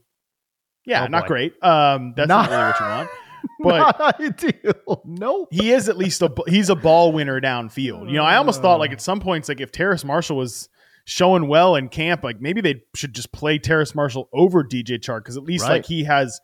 yeah, 0.85 1.04
Oh, 1.04 1.06
not 1.06 1.23
boy. 1.25 1.28
great. 1.28 1.62
Um, 1.64 2.12
that's 2.16 2.28
Not- 2.28 2.50
not 2.50 2.56
really 2.56 2.64
what 2.70 2.80
you 2.80 2.87
want. 2.87 3.11
But 3.61 3.99
Not 3.99 4.21
ideal. 4.21 5.02
Nope. 5.04 5.49
he 5.50 5.71
is 5.73 5.88
at 5.88 5.97
least 5.99 6.23
a 6.23 6.33
he's 6.47 6.71
a 6.71 6.76
ball 6.76 7.12
winner 7.12 7.40
downfield. 7.40 8.07
You 8.09 8.16
know, 8.16 8.25
I 8.25 8.37
almost 8.37 8.62
thought 8.62 8.78
like 8.78 8.92
at 8.92 9.00
some 9.00 9.21
points, 9.21 9.49
like 9.49 9.61
if 9.61 9.73
Terrace 9.73 10.04
Marshall 10.04 10.37
was 10.37 10.68
showing 11.04 11.49
well 11.49 11.75
in 11.75 11.88
camp, 11.88 12.23
like 12.23 12.40
maybe 12.40 12.61
they 12.61 12.83
should 12.95 13.14
just 13.14 13.33
play 13.33 13.59
Terrace 13.59 13.95
Marshall 13.95 14.28
over 14.33 14.62
DJ 14.62 14.99
Chark 15.00 15.21
because 15.25 15.37
at 15.37 15.42
least 15.42 15.64
Right. 15.64 15.73
like 15.76 15.87
he 15.87 16.04
has 16.04 16.40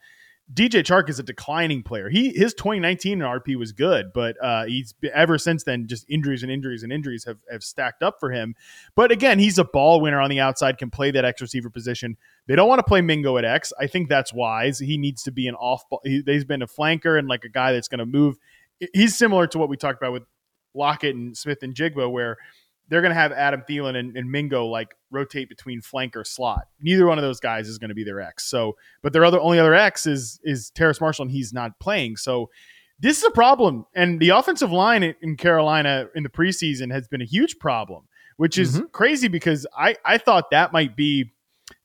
DJ 0.52 0.82
Chark 0.82 1.08
is 1.08 1.18
a 1.18 1.22
declining 1.22 1.82
player. 1.82 2.10
He 2.10 2.28
his 2.28 2.52
2019 2.52 3.20
RP 3.20 3.56
was 3.56 3.72
good, 3.72 4.12
but 4.12 4.36
uh, 4.42 4.66
he's 4.66 4.92
ever 5.14 5.38
since 5.38 5.64
then 5.64 5.86
just 5.86 6.04
injuries 6.08 6.42
and 6.42 6.52
injuries 6.52 6.82
and 6.82 6.92
injuries 6.92 7.24
have 7.24 7.38
have 7.50 7.62
stacked 7.62 8.02
up 8.02 8.20
for 8.20 8.30
him. 8.30 8.54
But 8.94 9.10
again, 9.10 9.38
he's 9.38 9.58
a 9.58 9.64
ball 9.64 10.02
winner 10.02 10.20
on 10.20 10.28
the 10.28 10.40
outside, 10.40 10.76
can 10.76 10.90
play 10.90 11.10
that 11.12 11.24
X 11.24 11.40
receiver 11.40 11.70
position. 11.70 12.18
They 12.46 12.56
don't 12.56 12.68
want 12.68 12.80
to 12.80 12.84
play 12.84 13.00
Mingo 13.00 13.38
at 13.38 13.46
X. 13.46 13.72
I 13.80 13.86
think 13.86 14.10
that's 14.10 14.34
wise. 14.34 14.78
He 14.78 14.98
needs 14.98 15.22
to 15.22 15.32
be 15.32 15.48
an 15.48 15.54
off 15.54 15.88
ball. 15.88 16.02
He, 16.04 16.22
he's 16.26 16.44
been 16.44 16.60
a 16.60 16.66
flanker 16.66 17.18
and 17.18 17.26
like 17.26 17.44
a 17.44 17.48
guy 17.48 17.72
that's 17.72 17.88
going 17.88 18.00
to 18.00 18.06
move. 18.06 18.36
He's 18.92 19.16
similar 19.16 19.46
to 19.46 19.58
what 19.58 19.70
we 19.70 19.78
talked 19.78 20.02
about 20.02 20.12
with 20.12 20.24
Lockett 20.74 21.14
and 21.14 21.34
Smith-Njigba, 21.34 22.10
where 22.10 22.36
they're 22.88 23.00
going 23.00 23.10
to 23.14 23.20
have 23.20 23.32
Adam 23.32 23.62
Thielen 23.68 23.96
and, 23.96 24.16
and 24.16 24.30
Mingo 24.30 24.66
like 24.66 24.94
rotate 25.10 25.48
between 25.48 25.80
flank 25.80 26.16
or 26.16 26.24
slot. 26.24 26.68
Neither 26.80 27.06
one 27.06 27.18
of 27.18 27.22
those 27.22 27.40
guys 27.40 27.68
is 27.68 27.78
going 27.78 27.88
to 27.88 27.94
be 27.94 28.04
their 28.04 28.20
X. 28.20 28.44
So, 28.44 28.76
but 29.02 29.12
their 29.12 29.24
other 29.24 29.40
only 29.40 29.58
other 29.58 29.74
X 29.74 30.06
is 30.06 30.38
is 30.44 30.70
Terrace 30.70 31.00
Marshall, 31.00 31.24
and 31.24 31.30
he's 31.32 31.52
not 31.52 31.78
playing. 31.80 32.16
So, 32.16 32.50
this 33.00 33.18
is 33.18 33.24
a 33.24 33.30
problem. 33.30 33.86
And 33.94 34.20
the 34.20 34.30
offensive 34.30 34.70
line 34.70 35.02
in, 35.02 35.14
in 35.20 35.36
Carolina 35.36 36.06
in 36.14 36.22
the 36.22 36.28
preseason 36.28 36.92
has 36.92 37.08
been 37.08 37.20
a 37.20 37.26
huge 37.26 37.58
problem, 37.58 38.04
which 38.36 38.56
is 38.58 38.82
crazy 38.92 39.28
because 39.28 39.66
I 39.76 39.96
I 40.04 40.18
thought 40.18 40.50
that 40.50 40.72
might 40.72 40.94
be 40.96 41.32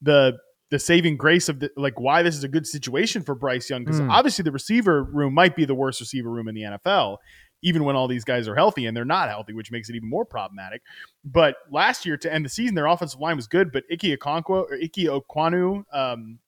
the 0.01 0.37
the 0.71 0.77
saving 0.77 1.17
grace 1.17 1.49
of 1.49 1.59
the 1.61 1.71
like 1.75 1.99
why 1.99 2.21
this 2.21 2.35
is 2.35 2.43
a 2.43 2.47
good 2.47 2.67
situation 2.67 3.23
for 3.23 3.33
Bryce 3.33 3.69
Young 3.71 3.83
because 3.83 3.99
Hmm. 3.99 4.11
obviously 4.11 4.43
the 4.43 4.51
receiver 4.51 5.03
room 5.03 5.33
might 5.33 5.55
be 5.55 5.65
the 5.65 5.73
worst 5.73 5.99
receiver 5.99 6.29
room 6.29 6.47
in 6.47 6.53
the 6.53 6.61
NFL 6.61 7.17
even 7.61 7.83
when 7.83 7.95
all 7.95 8.07
these 8.07 8.23
guys 8.23 8.47
are 8.47 8.55
healthy 8.55 8.85
and 8.85 8.95
they're 8.95 9.05
not 9.05 9.29
healthy 9.29 9.53
which 9.53 9.71
makes 9.71 9.89
it 9.89 9.95
even 9.95 10.09
more 10.09 10.25
problematic 10.25 10.81
but 11.25 11.55
last 11.71 12.05
year 12.05 12.17
to 12.17 12.31
end 12.33 12.45
the 12.45 12.49
season 12.49 12.75
their 12.75 12.87
offensive 12.87 13.19
line 13.19 13.35
was 13.35 13.47
good 13.47 13.71
but 13.71 13.83
Ike 13.91 14.01
Okonkwo 14.01 14.49
or 14.49 14.73
Ike 14.75 14.93
Ekwonu 14.93 15.83
um 15.93 16.39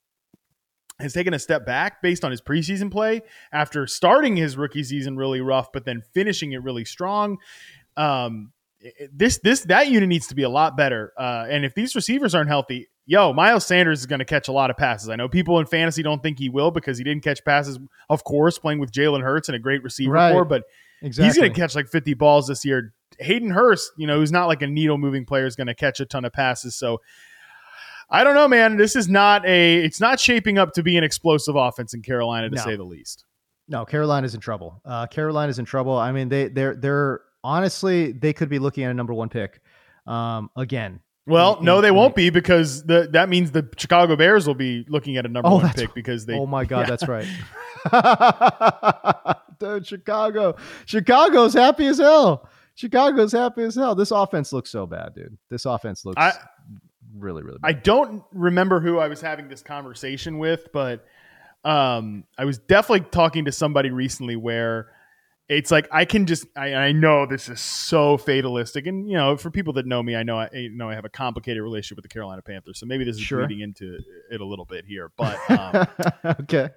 has 0.99 1.13
taken 1.13 1.33
a 1.33 1.39
step 1.39 1.65
back 1.65 2.01
based 2.01 2.23
on 2.23 2.29
his 2.31 2.41
preseason 2.41 2.91
play 2.91 3.21
after 3.51 3.87
starting 3.87 4.35
his 4.35 4.55
rookie 4.55 4.83
season 4.83 5.17
really 5.17 5.41
rough 5.41 5.71
but 5.71 5.85
then 5.85 6.01
finishing 6.13 6.51
it 6.51 6.61
really 6.63 6.85
strong 6.85 7.37
um 7.97 8.51
this 9.13 9.37
this 9.39 9.61
that 9.65 9.89
unit 9.89 10.09
needs 10.09 10.27
to 10.27 10.35
be 10.35 10.41
a 10.41 10.49
lot 10.49 10.75
better. 10.75 11.13
Uh, 11.15 11.45
and 11.47 11.63
if 11.63 11.75
these 11.75 11.95
receivers 11.95 12.33
aren't 12.33 12.49
healthy, 12.49 12.89
yo, 13.05 13.31
Miles 13.31 13.63
Sanders 13.63 13.99
is 13.99 14.05
going 14.07 14.17
to 14.19 14.25
catch 14.25 14.47
a 14.47 14.51
lot 14.51 14.71
of 14.71 14.77
passes. 14.77 15.07
I 15.09 15.15
know 15.15 15.29
people 15.29 15.59
in 15.59 15.67
fantasy 15.67 16.01
don't 16.01 16.23
think 16.23 16.39
he 16.39 16.49
will 16.49 16.71
because 16.71 16.97
he 16.97 17.03
didn't 17.03 17.23
catch 17.23 17.45
passes, 17.45 17.77
of 18.09 18.23
course, 18.23 18.57
playing 18.57 18.79
with 18.79 18.91
Jalen 18.91 19.21
Hurts 19.21 19.49
and 19.49 19.55
a 19.55 19.59
great 19.59 19.83
receiver 19.83 20.13
Right. 20.13 20.31
corps, 20.31 20.45
but 20.45 20.63
Exactly. 21.01 21.25
he's 21.27 21.37
going 21.37 21.51
to 21.53 21.59
catch 21.59 21.75
like 21.75 21.87
50 21.87 22.13
balls 22.13 22.47
this 22.47 22.63
year. 22.63 22.93
Hayden 23.19 23.51
Hurst, 23.51 23.91
you 23.97 24.07
know, 24.07 24.17
who's 24.17 24.31
not 24.31 24.47
like 24.47 24.61
a 24.61 24.67
needle 24.67 24.97
moving 24.97 25.25
player, 25.25 25.45
is 25.45 25.55
going 25.55 25.67
to 25.67 25.75
catch 25.75 25.99
a 25.99 26.05
ton 26.05 26.25
of 26.25 26.33
passes. 26.33 26.75
So 26.75 27.01
I 28.09 28.23
don't 28.23 28.35
know, 28.35 28.47
man. 28.47 28.77
This 28.77 28.95
is 28.95 29.07
not 29.07 29.45
a. 29.45 29.83
It's 29.83 29.99
not 30.01 30.19
shaping 30.19 30.57
up 30.57 30.73
to 30.73 30.83
be 30.83 30.97
an 30.97 31.03
explosive 31.03 31.55
offense 31.55 31.93
in 31.93 32.01
Carolina, 32.01 32.49
to 32.49 32.55
No. 32.55 32.61
say 32.63 32.75
the 32.75 32.83
least. 32.83 33.25
No, 33.67 33.85
Carolina's 33.85 34.35
in 34.35 34.41
trouble. 34.41 34.81
Uh, 34.83 35.07
Carolina's 35.07 35.59
in 35.59 35.65
trouble. 35.65 35.97
I 35.97 36.11
mean, 36.11 36.27
they 36.29 36.49
they're 36.49 36.75
they're 36.75 37.21
honestly 37.43 38.11
they 38.11 38.33
could 38.33 38.49
be 38.49 38.59
looking 38.59 38.83
at 38.83 38.91
a 38.91 38.93
number 38.93 39.13
one 39.13 39.29
pick 39.29 39.61
um, 40.07 40.49
again. 40.57 40.99
Well, 41.27 41.57
In- 41.59 41.65
no, 41.65 41.77
in- 41.77 41.81
they 41.83 41.91
won't 41.91 42.15
be 42.15 42.29
because 42.29 42.83
the, 42.83 43.07
that 43.13 43.29
means 43.29 43.51
the 43.51 43.67
Chicago 43.77 44.15
Bears 44.15 44.47
will 44.47 44.55
be 44.55 44.85
looking 44.89 45.17
at 45.17 45.25
a 45.25 45.29
number 45.29 45.49
Oh, 45.49 45.57
one 45.57 45.69
pick 45.73 45.93
because 45.93 46.25
they. 46.25 46.33
oh 46.35 46.45
my 46.45 46.65
God, 46.65 46.81
yeah. 46.81 46.95
that's 46.95 47.07
right. 47.07 47.27
Dude, 49.59 49.85
Chicago, 49.85 50.55
Chicago's 50.85 51.53
happy 51.53 51.85
as 51.87 51.99
hell. 51.99 52.49
Chicago's 52.75 53.31
happy 53.31 53.63
as 53.63 53.75
hell. 53.75 53.93
This 53.95 54.09
offense 54.11 54.51
looks 54.51 54.71
so 54.71 54.87
bad, 54.87 55.13
dude. 55.13 55.37
This 55.49 55.65
offense 55.65 56.03
looks 56.05 56.17
I- 56.17 56.33
really, 57.15 57.43
really 57.43 57.59
bad. 57.61 57.67
I 57.69 57.73
don't 57.73 58.23
remember 58.33 58.79
who 58.79 58.97
I 58.97 59.07
was 59.07 59.21
having 59.21 59.49
this 59.49 59.61
conversation 59.61 60.39
with, 60.39 60.69
but 60.73 61.05
um, 61.63 62.23
I 62.39 62.45
was 62.45 62.57
definitely 62.57 63.07
talking 63.11 63.45
to 63.45 63.51
somebody 63.51 63.91
recently 63.91 64.35
where 64.35 64.87
it's 65.53 65.69
like 65.69 65.87
I 65.91 66.05
can 66.05 66.25
just 66.25 66.45
I, 66.55 66.73
I 66.73 66.91
know 66.93 67.25
this 67.25 67.49
is 67.49 67.59
so 67.59 68.17
fatalistic, 68.17 68.87
and 68.87 69.09
you 69.09 69.17
know 69.17 69.35
for 69.35 69.51
people 69.51 69.73
that 69.73 69.85
know 69.85 70.01
me, 70.01 70.15
I 70.15 70.23
know 70.23 70.37
I 70.37 70.49
you 70.53 70.69
know 70.69 70.89
I 70.89 70.95
have 70.95 71.05
a 71.05 71.09
complicated 71.09 71.61
relationship 71.61 71.97
with 71.97 72.03
the 72.03 72.09
Carolina 72.09 72.41
Panthers, 72.41 72.79
so 72.79 72.85
maybe 72.85 73.03
this 73.03 73.17
is 73.17 73.21
Sure. 73.21 73.41
leading 73.41 73.59
into 73.61 73.97
it 74.31 74.39
a 74.39 74.45
little 74.45 74.65
bit 74.65 74.85
here, 74.85 75.11
but 75.17 75.37
um, 75.51 75.87
okay. 76.41 76.69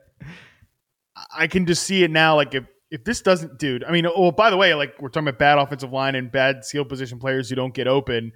I 1.36 1.46
can 1.46 1.66
just 1.66 1.84
see 1.84 2.02
it 2.02 2.10
now. 2.10 2.34
Like 2.36 2.54
if 2.54 2.64
if 2.90 3.04
this 3.04 3.22
doesn't, 3.22 3.58
dude. 3.58 3.84
I 3.84 3.92
mean, 3.92 4.06
oh, 4.06 4.30
by 4.32 4.50
the 4.50 4.56
way, 4.56 4.74
like 4.74 5.00
we're 5.00 5.08
talking 5.08 5.28
about 5.28 5.38
bad 5.38 5.58
offensive 5.58 5.92
line 5.92 6.14
and 6.14 6.30
bad 6.30 6.64
skill 6.64 6.84
position 6.84 7.18
players 7.18 7.48
who 7.48 7.56
don't 7.56 7.74
get 7.74 7.86
open. 7.86 8.32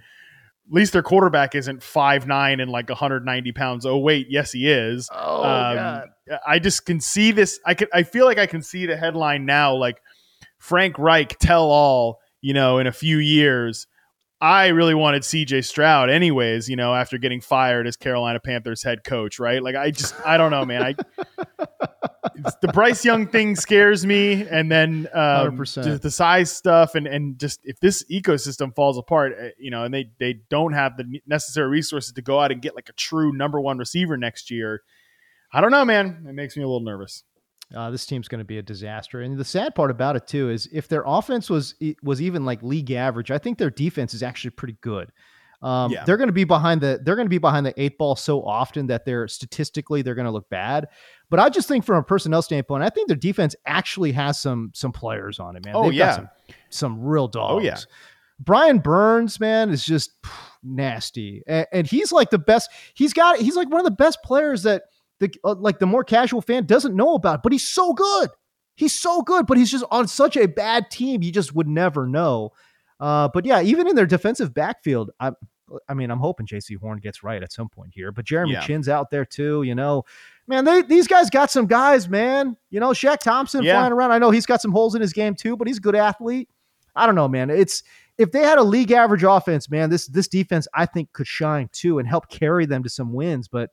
At 0.68 0.72
least 0.74 0.92
their 0.92 1.02
quarterback 1.02 1.54
isn't 1.54 1.82
five 1.82 2.26
nine 2.26 2.60
and 2.60 2.70
like 2.70 2.88
190 2.88 3.52
pounds. 3.52 3.86
Oh 3.86 3.98
wait, 3.98 4.26
yes 4.30 4.52
he 4.52 4.70
is. 4.70 5.08
Oh 5.12 5.42
Um, 5.42 5.76
God. 5.76 6.08
I 6.46 6.58
just 6.58 6.84
can 6.86 7.00
see 7.00 7.32
this. 7.32 7.58
I 7.66 7.74
can. 7.74 7.88
I 7.92 8.02
feel 8.04 8.24
like 8.26 8.38
I 8.38 8.46
can 8.46 8.62
see 8.62 8.86
the 8.86 8.96
headline 8.96 9.44
now. 9.46 9.74
Like 9.74 9.96
Frank 10.58 10.98
Reich 10.98 11.38
tell 11.38 11.70
all. 11.70 12.20
You 12.40 12.54
know, 12.54 12.78
in 12.78 12.86
a 12.86 12.92
few 12.92 13.18
years. 13.18 13.86
I 14.40 14.68
really 14.68 14.94
wanted 14.94 15.22
CJ 15.22 15.64
Stroud, 15.64 16.10
anyways. 16.10 16.68
You 16.68 16.76
know, 16.76 16.94
after 16.94 17.18
getting 17.18 17.40
fired 17.40 17.88
as 17.88 17.96
Carolina 17.96 18.38
Panthers 18.38 18.84
head 18.84 19.02
coach, 19.02 19.40
right? 19.40 19.60
Like 19.60 19.74
I 19.74 19.90
just, 19.90 20.14
I 20.24 20.36
don't 20.36 20.52
know, 20.52 20.64
man. 20.64 20.82
I 20.82 20.94
the 22.60 22.68
Bryce 22.68 23.04
Young 23.04 23.26
thing 23.26 23.56
scares 23.56 24.06
me, 24.06 24.46
and 24.48 24.70
then 24.70 25.08
um, 25.12 25.56
the 25.56 26.10
size 26.10 26.52
stuff, 26.52 26.94
and 26.94 27.06
and 27.06 27.38
just 27.38 27.60
if 27.64 27.80
this 27.80 28.04
ecosystem 28.10 28.74
falls 28.74 28.98
apart, 28.98 29.32
uh, 29.40 29.48
you 29.58 29.70
know, 29.70 29.84
and 29.84 29.92
they 29.92 30.10
they 30.18 30.40
don't 30.48 30.72
have 30.72 30.96
the 30.96 31.20
necessary 31.26 31.68
resources 31.68 32.12
to 32.12 32.22
go 32.22 32.38
out 32.38 32.52
and 32.52 32.62
get 32.62 32.74
like 32.74 32.88
a 32.88 32.92
true 32.92 33.32
number 33.32 33.60
one 33.60 33.78
receiver 33.78 34.16
next 34.16 34.50
year. 34.50 34.82
I 35.52 35.60
don't 35.60 35.70
know, 35.70 35.84
man. 35.84 36.26
It 36.28 36.34
makes 36.34 36.56
me 36.56 36.62
a 36.62 36.66
little 36.66 36.80
nervous. 36.80 37.24
Uh, 37.74 37.90
this 37.90 38.06
team's 38.06 38.28
going 38.28 38.38
to 38.38 38.44
be 38.46 38.58
a 38.58 38.62
disaster. 38.62 39.20
And 39.20 39.36
the 39.36 39.44
sad 39.44 39.74
part 39.74 39.90
about 39.90 40.16
it 40.16 40.26
too 40.26 40.50
is 40.50 40.68
if 40.72 40.88
their 40.88 41.02
offense 41.06 41.50
was 41.50 41.74
was 42.02 42.22
even 42.22 42.44
like 42.44 42.62
league 42.62 42.90
average, 42.90 43.30
I 43.30 43.38
think 43.38 43.58
their 43.58 43.70
defense 43.70 44.14
is 44.14 44.22
actually 44.22 44.50
pretty 44.50 44.76
good. 44.80 45.12
Um, 45.60 45.90
Yeah. 45.90 46.04
They're 46.04 46.16
going 46.16 46.28
to 46.28 46.32
be 46.32 46.44
behind 46.44 46.80
the 46.80 47.00
they're 47.02 47.16
going 47.16 47.26
to 47.26 47.30
be 47.30 47.38
behind 47.38 47.66
the 47.66 47.74
eight 47.80 47.98
ball 47.98 48.16
so 48.16 48.42
often 48.42 48.86
that 48.86 49.04
they're 49.04 49.28
statistically 49.28 50.02
they're 50.02 50.14
going 50.14 50.24
to 50.26 50.30
look 50.30 50.48
bad. 50.48 50.86
But 51.30 51.40
I 51.40 51.50
just 51.50 51.68
think 51.68 51.84
from 51.84 51.96
a 51.96 52.02
personnel 52.02 52.40
standpoint, 52.40 52.84
I 52.84 52.88
think 52.90 53.08
their 53.08 53.16
defense 53.16 53.54
actually 53.66 54.12
has 54.12 54.40
some 54.40 54.70
some 54.72 54.92
players 54.92 55.38
on 55.38 55.56
it, 55.56 55.64
man. 55.64 55.74
Oh, 55.76 55.90
They've 55.90 55.98
got 55.98 56.06
yeah. 56.06 56.14
some, 56.16 56.28
some 56.70 57.00
real 57.02 57.28
dogs. 57.28 57.54
Oh, 57.54 57.64
yeah. 57.64 57.76
Brian 58.40 58.78
Burns, 58.78 59.40
man, 59.40 59.68
is 59.70 59.84
just 59.84 60.22
pff, 60.22 60.32
nasty, 60.62 61.42
and, 61.46 61.66
and 61.72 61.86
he's 61.88 62.12
like 62.12 62.30
the 62.30 62.38
best. 62.38 62.70
He's 62.94 63.12
got 63.12 63.38
he's 63.38 63.56
like 63.56 63.68
one 63.68 63.80
of 63.80 63.84
the 63.84 63.90
best 63.90 64.22
players 64.22 64.62
that 64.62 64.84
the 65.20 65.32
uh, 65.44 65.54
like 65.54 65.78
the 65.78 65.86
more 65.86 66.04
casual 66.04 66.40
fan 66.40 66.64
doesn't 66.66 66.94
know 66.94 67.14
about, 67.14 67.42
but 67.42 67.52
he's 67.52 67.68
so 67.68 67.92
good. 67.92 68.30
He's 68.74 68.98
so 68.98 69.22
good, 69.22 69.46
but 69.46 69.56
he's 69.58 69.70
just 69.70 69.84
on 69.90 70.06
such 70.06 70.36
a 70.36 70.46
bad 70.46 70.90
team. 70.90 71.22
You 71.22 71.32
just 71.32 71.54
would 71.54 71.66
never 71.66 72.06
know. 72.06 72.50
Uh, 73.00 73.28
but 73.32 73.44
yeah, 73.44 73.60
even 73.60 73.88
in 73.88 73.96
their 73.96 74.06
defensive 74.06 74.54
backfield, 74.54 75.10
I, 75.18 75.32
I 75.88 75.94
mean, 75.94 76.10
I'm 76.10 76.18
hoping 76.20 76.46
Jaycee 76.46 76.78
Horn 76.78 76.98
gets 76.98 77.22
right 77.22 77.42
at 77.42 77.52
some 77.52 77.68
point 77.68 77.90
here. 77.94 78.12
But 78.12 78.24
Jeremy 78.24 78.52
Yeah. 78.52 78.60
Chinn's 78.60 78.88
out 78.88 79.10
there 79.10 79.24
too. 79.24 79.62
You 79.64 79.74
know, 79.74 80.04
man, 80.46 80.64
they 80.64 80.82
these 80.82 81.06
guys 81.08 81.28
got 81.30 81.50
some 81.50 81.66
guys, 81.66 82.08
man. 82.08 82.56
You 82.70 82.80
know, 82.80 82.90
Shaq 82.90 83.18
Thompson 83.18 83.64
Yeah. 83.64 83.74
flying 83.78 83.92
around. 83.92 84.12
I 84.12 84.18
know 84.18 84.30
he's 84.30 84.46
got 84.46 84.60
some 84.62 84.72
holes 84.72 84.94
in 84.94 85.00
his 85.00 85.12
game 85.12 85.34
too, 85.34 85.56
but 85.56 85.66
he's 85.66 85.78
a 85.78 85.82
good 85.82 85.96
athlete. 85.96 86.48
I 86.94 87.06
don't 87.06 87.14
know, 87.14 87.28
man. 87.28 87.50
It's 87.50 87.82
if 88.16 88.32
they 88.32 88.40
had 88.42 88.58
a 88.58 88.64
league 88.64 88.90
average 88.92 89.22
offense, 89.24 89.70
man, 89.70 89.90
this 89.90 90.06
this 90.06 90.26
defense 90.28 90.66
I 90.74 90.86
think 90.86 91.12
could 91.12 91.26
shine 91.26 91.68
too 91.72 91.98
and 91.98 92.08
help 92.08 92.28
carry 92.28 92.66
them 92.66 92.82
to 92.84 92.88
some 92.88 93.12
wins. 93.12 93.46
But 93.48 93.70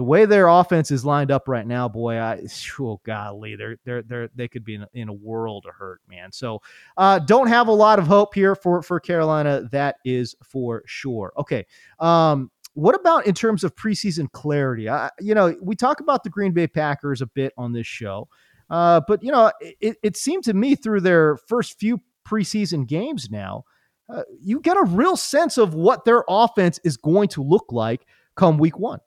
the 0.00 0.04
way 0.04 0.24
their 0.24 0.48
offense 0.48 0.90
is 0.90 1.04
lined 1.04 1.30
up 1.30 1.46
right 1.46 1.66
now, 1.66 1.86
boy, 1.86 2.16
I 2.16 2.40
oh 2.80 2.98
golly, 3.04 3.54
they're 3.54 3.76
they're 3.84 4.00
they're 4.00 4.30
they 4.34 4.48
could 4.48 4.64
be 4.64 4.76
in 4.76 4.82
a, 4.84 4.88
in 4.94 5.10
a 5.10 5.12
world 5.12 5.66
of 5.68 5.74
hurt, 5.74 6.00
man. 6.08 6.32
So 6.32 6.62
uh, 6.96 7.18
don't 7.18 7.48
have 7.48 7.68
a 7.68 7.72
lot 7.72 7.98
of 7.98 8.06
hope 8.06 8.32
here 8.34 8.54
for 8.54 8.80
for 8.80 8.98
Carolina. 8.98 9.68
That 9.72 9.96
is 10.06 10.34
for 10.42 10.84
sure. 10.86 11.34
Okay. 11.36 11.66
Um, 11.98 12.50
what 12.72 12.94
about 12.94 13.26
in 13.26 13.34
terms 13.34 13.62
of 13.62 13.76
preseason 13.76 14.32
clarity? 14.32 14.88
I, 14.88 15.10
you 15.20 15.34
know, 15.34 15.54
we 15.60 15.76
talk 15.76 16.00
about 16.00 16.24
the 16.24 16.30
Green 16.30 16.52
Bay 16.52 16.66
Packers 16.66 17.20
a 17.20 17.26
bit 17.26 17.52
on 17.58 17.74
this 17.74 17.86
show, 17.86 18.26
uh, 18.70 19.02
but 19.06 19.22
you 19.22 19.30
know, 19.30 19.52
it, 19.60 19.98
it 20.02 20.16
seemed 20.16 20.44
to 20.44 20.54
me 20.54 20.76
through 20.76 21.02
their 21.02 21.36
first 21.46 21.78
few 21.78 22.00
preseason 22.26 22.86
games 22.86 23.28
now, 23.30 23.64
uh, 24.08 24.22
you 24.40 24.60
get 24.60 24.78
a 24.78 24.82
real 24.82 25.18
sense 25.18 25.58
of 25.58 25.74
what 25.74 26.06
their 26.06 26.24
offense 26.26 26.80
is 26.84 26.96
going 26.96 27.28
to 27.28 27.42
look 27.42 27.66
like 27.70 28.06
come 28.34 28.56
week 28.56 28.78
one. 28.78 29.00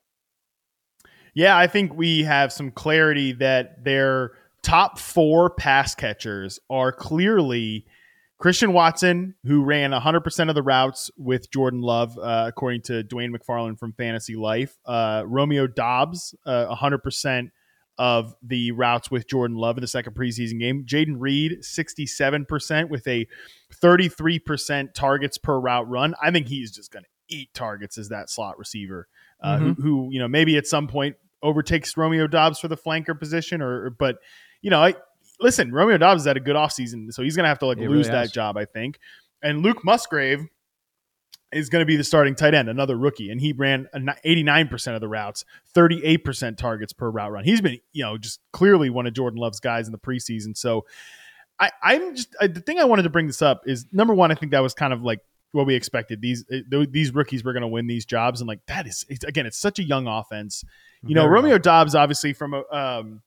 Yeah, 1.34 1.58
I 1.58 1.67
think 1.67 1.96
we 1.96 2.24
have 2.24 2.54
some 2.54 2.72
clarity 2.72 3.34
that 3.34 3.84
their 3.84 4.34
top 4.62 5.00
four 5.00 5.50
pass 5.50 5.96
catchers 5.96 6.60
are 6.69 6.91
clearly 6.91 7.86
Christian 8.38 8.74
Watson, 8.74 9.36
who 9.46 9.63
ran 9.63 9.91
100% 9.91 10.50
of 10.50 10.56
the 10.56 10.63
routes 10.63 11.10
with 11.17 11.50
Jordan 11.50 11.82
Love, 11.82 12.17
uh, 12.17 12.46
according 12.48 12.82
to 12.84 13.04
Dwain 13.04 13.34
McFarland 13.34 13.80
from 13.80 13.93
Fantasy 13.93 14.36
Life. 14.36 14.78
Uh, 14.86 15.24
Romeo 15.26 15.65
Doubs, 15.65 16.36
uh, 16.46 16.76
100% 16.76 17.52
of 17.98 18.34
the 18.41 18.72
routes 18.72 19.10
with 19.10 19.28
Jordan 19.28 19.56
Love 19.56 19.78
in 19.78 19.82
the 19.82 19.88
second 19.88 20.13
preseason 20.15 20.60
game. 20.60 20.84
Jayden 20.86 21.15
Reed, 21.19 21.60
67% 21.62 22.89
with 22.89 23.08
a 23.08 23.28
33% 23.82 24.93
targets 24.93 25.38
per 25.38 25.60
route 25.60 25.88
run. 25.88 26.15
I 26.22 26.32
think 26.32 26.48
he's 26.48 26.72
just 26.72 26.91
going 26.91 27.04
to 27.04 27.10
eat 27.36 27.54
targets 27.54 27.98
as 27.98 28.10
that 28.10 28.30
slot 28.30 28.58
receiver, 28.58 29.08
uh, 29.41 29.58
who, 29.58 29.74
who, 29.76 30.10
you 30.12 30.19
know, 30.19 30.28
maybe 30.28 30.58
at 30.58 30.67
some 30.67 30.88
point 30.88 31.15
overtakes 31.43 31.95
Romeo 31.95 32.25
Doubs 32.25 32.60
for 32.60 32.67
the 32.67 32.77
flanker 32.77 33.17
position 33.17 33.62
or, 33.62 33.91
but, 33.91 34.17
you 34.62 34.71
know, 34.71 34.82
I, 34.82 34.95
listen, 35.39 35.71
Romeo 35.71 35.97
Doubs 35.97 36.25
had 36.25 36.38
a 36.38 36.39
good 36.39 36.56
offseason, 36.56 37.13
so 37.13 37.21
he's 37.21 37.36
going 37.36 37.43
to 37.43 37.49
have 37.49 37.60
to 37.60 37.67
like 37.67 37.77
lose 37.77 37.89
really 37.89 37.97
has. 38.17 38.29
that 38.29 38.34
job, 38.34 38.58
I 38.58 38.65
think. 38.65 38.97
And 39.43 39.62
Luke 39.62 39.84
Musgrave 39.84 40.47
is 41.51 41.69
going 41.69 41.82
to 41.82 41.86
be 41.86 41.95
the 41.95 42.03
starting 42.03 42.36
tight 42.36 42.53
end, 42.53 42.69
another 42.69 42.97
rookie, 42.97 43.29
and 43.29 43.39
he 43.39 43.53
ran 43.53 43.88
89% 43.93 44.95
of 44.95 45.01
the 45.01 45.08
routes, 45.08 45.45
38% 45.75 46.58
targets 46.58 46.93
per 46.93 47.10
route 47.10 47.32
run. 47.32 47.43
He's 47.43 47.62
been, 47.62 47.79
you 47.91 48.03
know, 48.03 48.17
just 48.17 48.39
clearly 48.51 48.89
one 48.89 49.06
of 49.06 49.13
Jordan 49.13 49.39
Love's 49.39 49.60
guys 49.60 49.88
in 49.88 49.91
the 49.91 49.99
preseason. 49.99 50.58
So 50.58 50.86
I, 51.60 51.71
I'm 51.82 52.15
just 52.15 52.36
I, 52.41 52.47
the 52.47 52.62
thing 52.62 52.79
I 52.79 52.86
wanted 52.86 53.03
to 53.03 53.10
bring 53.10 53.27
this 53.27 53.41
up 53.41 53.63
is 53.67 53.86
number 53.91 54.13
one, 54.13 54.32
I 54.32 54.36
think 54.36 54.51
that 54.51 54.62
was 54.62 54.73
kind 54.73 54.93
of 54.93 55.03
like 55.03 55.19
what 55.53 55.65
we 55.67 55.75
expected. 55.75 56.19
These 56.19 56.43
uh, 56.51 56.85
these 56.89 57.13
rookies 57.13 57.43
were 57.43 57.53
going 57.53 57.61
to 57.61 57.67
win 57.67 57.87
these 57.87 58.05
jobs, 58.05 58.41
and 58.41 58.47
like 58.47 58.59
that 58.67 58.87
is 58.87 59.05
it's, 59.07 59.23
again, 59.23 59.45
it's 59.45 59.57
such 59.57 59.79
a 59.79 59.83
young 59.83 60.07
offense. 60.07 60.65
You 61.05 61.15
know, 61.15 61.23
Very 61.23 61.33
Romeo 61.33 61.51
young. 61.51 61.61
Doubs, 61.61 61.95
obviously 61.95 62.33
from 62.33 62.53
a 62.53 62.63
um, 62.75 63.21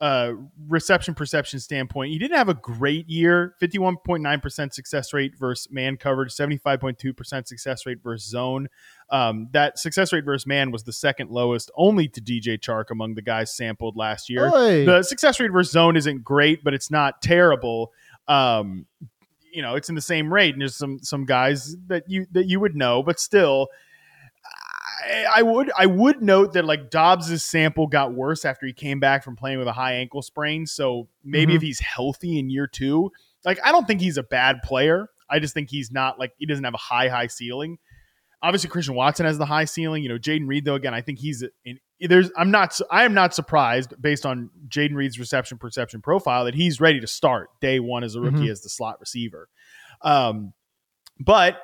uh, 0.00 0.32
reception 0.68 1.14
perception 1.14 1.60
standpoint, 1.60 2.12
he 2.12 2.18
didn't 2.18 2.36
have 2.36 2.48
a 2.48 2.54
great 2.54 3.08
year. 3.08 3.54
Fifty-one 3.60 3.96
point 3.98 4.22
nine 4.22 4.40
percent 4.40 4.74
success 4.74 5.12
rate 5.12 5.36
versus 5.38 5.70
man 5.70 5.96
coverage, 5.96 6.32
seventy-five 6.32 6.80
point 6.80 6.98
two 6.98 7.12
percent 7.12 7.46
success 7.46 7.84
rate 7.84 7.98
versus 8.02 8.28
zone. 8.28 8.68
Um, 9.10 9.48
that 9.52 9.78
success 9.78 10.12
rate 10.12 10.24
versus 10.24 10.46
man 10.46 10.70
was 10.70 10.84
the 10.84 10.92
second 10.92 11.30
lowest, 11.30 11.70
only 11.76 12.08
to 12.08 12.20
DJ 12.20 12.58
Chark 12.58 12.90
among 12.90 13.14
the 13.14 13.22
guys 13.22 13.54
sampled 13.54 13.96
last 13.96 14.30
year. 14.30 14.50
Oy. 14.54 14.86
The 14.86 15.02
success 15.02 15.38
rate 15.40 15.52
versus 15.52 15.72
zone 15.72 15.96
isn't 15.96 16.24
great, 16.24 16.64
but 16.64 16.74
it's 16.74 16.90
not 16.90 17.20
terrible. 17.20 17.92
Um, 18.28 18.86
you 19.56 19.62
know, 19.62 19.74
it's 19.74 19.88
in 19.88 19.94
the 19.94 20.00
same 20.02 20.32
rate, 20.32 20.52
and 20.54 20.60
there's 20.60 20.76
some 20.76 20.98
some 21.02 21.24
guys 21.24 21.74
that 21.88 22.04
you 22.08 22.26
that 22.32 22.44
you 22.46 22.60
would 22.60 22.76
know, 22.76 23.02
but 23.02 23.18
still. 23.18 23.68
I, 25.08 25.26
I 25.36 25.42
would 25.42 25.70
I 25.78 25.86
would 25.86 26.22
note 26.22 26.52
that 26.54 26.64
like 26.64 26.90
Doubs's 26.90 27.44
sample 27.44 27.86
got 27.86 28.12
worse 28.12 28.44
after 28.44 28.66
he 28.66 28.72
came 28.72 28.98
back 29.00 29.22
from 29.24 29.36
playing 29.36 29.58
with 29.58 29.68
a 29.68 29.72
high 29.72 29.94
ankle 29.94 30.22
sprain. 30.22 30.66
So 30.66 31.08
maybe 31.24 31.52
Mhm. 31.52 31.56
if 31.56 31.62
he's 31.62 31.80
healthy 31.80 32.38
in 32.38 32.50
year 32.50 32.66
two, 32.66 33.12
like 33.44 33.58
I 33.64 33.72
don't 33.72 33.86
think 33.86 34.00
he's 34.00 34.16
a 34.16 34.22
bad 34.22 34.62
player. 34.62 35.08
I 35.30 35.38
just 35.38 35.54
think 35.54 35.70
he's 35.70 35.90
not 35.90 36.18
like 36.18 36.32
he 36.38 36.46
doesn't 36.46 36.64
have 36.64 36.74
a 36.74 36.78
high 36.78 37.08
high 37.08 37.26
ceiling. 37.28 37.78
Obviously, 38.46 38.70
Christian 38.70 38.94
Watson 38.94 39.26
has 39.26 39.38
the 39.38 39.46
high 39.46 39.64
ceiling. 39.64 40.02
You 40.02 40.08
know, 40.10 40.18
Jayden 40.18 40.46
Reed 40.46 40.64
though 40.64 40.74
again, 40.74 40.94
I 40.94 41.00
think 41.00 41.18
he's 41.18 41.42
in. 41.64 41.78
There's 42.00 42.30
I'm 42.36 42.50
not 42.50 42.78
I 42.90 43.04
am 43.04 43.14
not 43.14 43.34
surprised 43.34 43.94
based 44.00 44.24
on 44.26 44.50
Jayden 44.68 44.94
Reed's 44.94 45.18
reception 45.18 45.58
perception 45.58 46.00
profile 46.02 46.44
that 46.44 46.54
he's 46.54 46.80
ready 46.80 47.00
to 47.00 47.06
start 47.06 47.48
day 47.60 47.80
one 47.80 48.04
as 48.04 48.14
a 48.14 48.20
rookie 48.20 48.46
Mhm. 48.46 48.50
as 48.50 48.62
the 48.62 48.68
slot 48.68 49.00
receiver. 49.00 49.48
Um, 50.02 50.52
but 51.18 51.60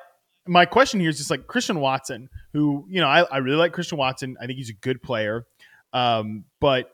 my 0.47 0.65
question 0.65 0.99
here 0.99 1.09
is 1.09 1.17
just 1.17 1.29
like 1.29 1.47
Christian 1.47 1.79
Watson, 1.79 2.29
who, 2.51 2.85
you 2.89 2.99
know, 2.99 3.07
I, 3.07 3.21
I 3.21 3.37
really 3.37 3.57
like 3.57 3.71
Christian 3.73 3.97
Watson. 3.97 4.35
I 4.41 4.45
think 4.47 4.57
he's 4.57 4.69
a 4.71 4.73
good 4.73 5.01
player. 5.01 5.45
Um, 5.93 6.45
but 6.59 6.89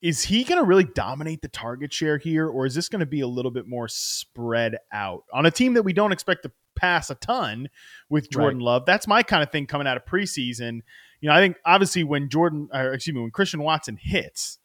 is 0.00 0.22
he 0.22 0.44
going 0.44 0.60
to 0.60 0.66
really 0.66 0.84
dominate 0.84 1.42
the 1.42 1.48
target 1.48 1.92
share 1.92 2.18
here, 2.18 2.48
or 2.48 2.66
is 2.66 2.74
this 2.74 2.88
going 2.88 3.00
to 3.00 3.06
be 3.06 3.20
a 3.20 3.26
little 3.26 3.50
bit 3.50 3.66
more 3.66 3.88
spread 3.88 4.76
out 4.92 5.24
on 5.32 5.44
a 5.44 5.50
team 5.50 5.74
that 5.74 5.82
we 5.82 5.92
don't 5.92 6.12
expect 6.12 6.44
to 6.44 6.52
pass 6.78 7.10
a 7.10 7.14
ton 7.16 7.68
with 8.08 8.30
Jordan 8.30 8.60
Love? 8.60 8.84
That's 8.86 9.06
my 9.06 9.22
kind 9.22 9.42
of 9.42 9.50
thing 9.50 9.66
coming 9.66 9.86
out 9.86 9.96
of 9.96 10.04
preseason. 10.04 10.80
You 11.20 11.28
know, 11.28 11.34
I 11.34 11.40
think 11.40 11.56
obviously 11.64 12.04
when 12.04 12.28
Jordan, 12.28 12.68
or 12.72 12.92
excuse 12.94 13.14
me, 13.14 13.20
when 13.22 13.30
Christian 13.30 13.62
Watson 13.62 13.98
hits, 14.00 14.58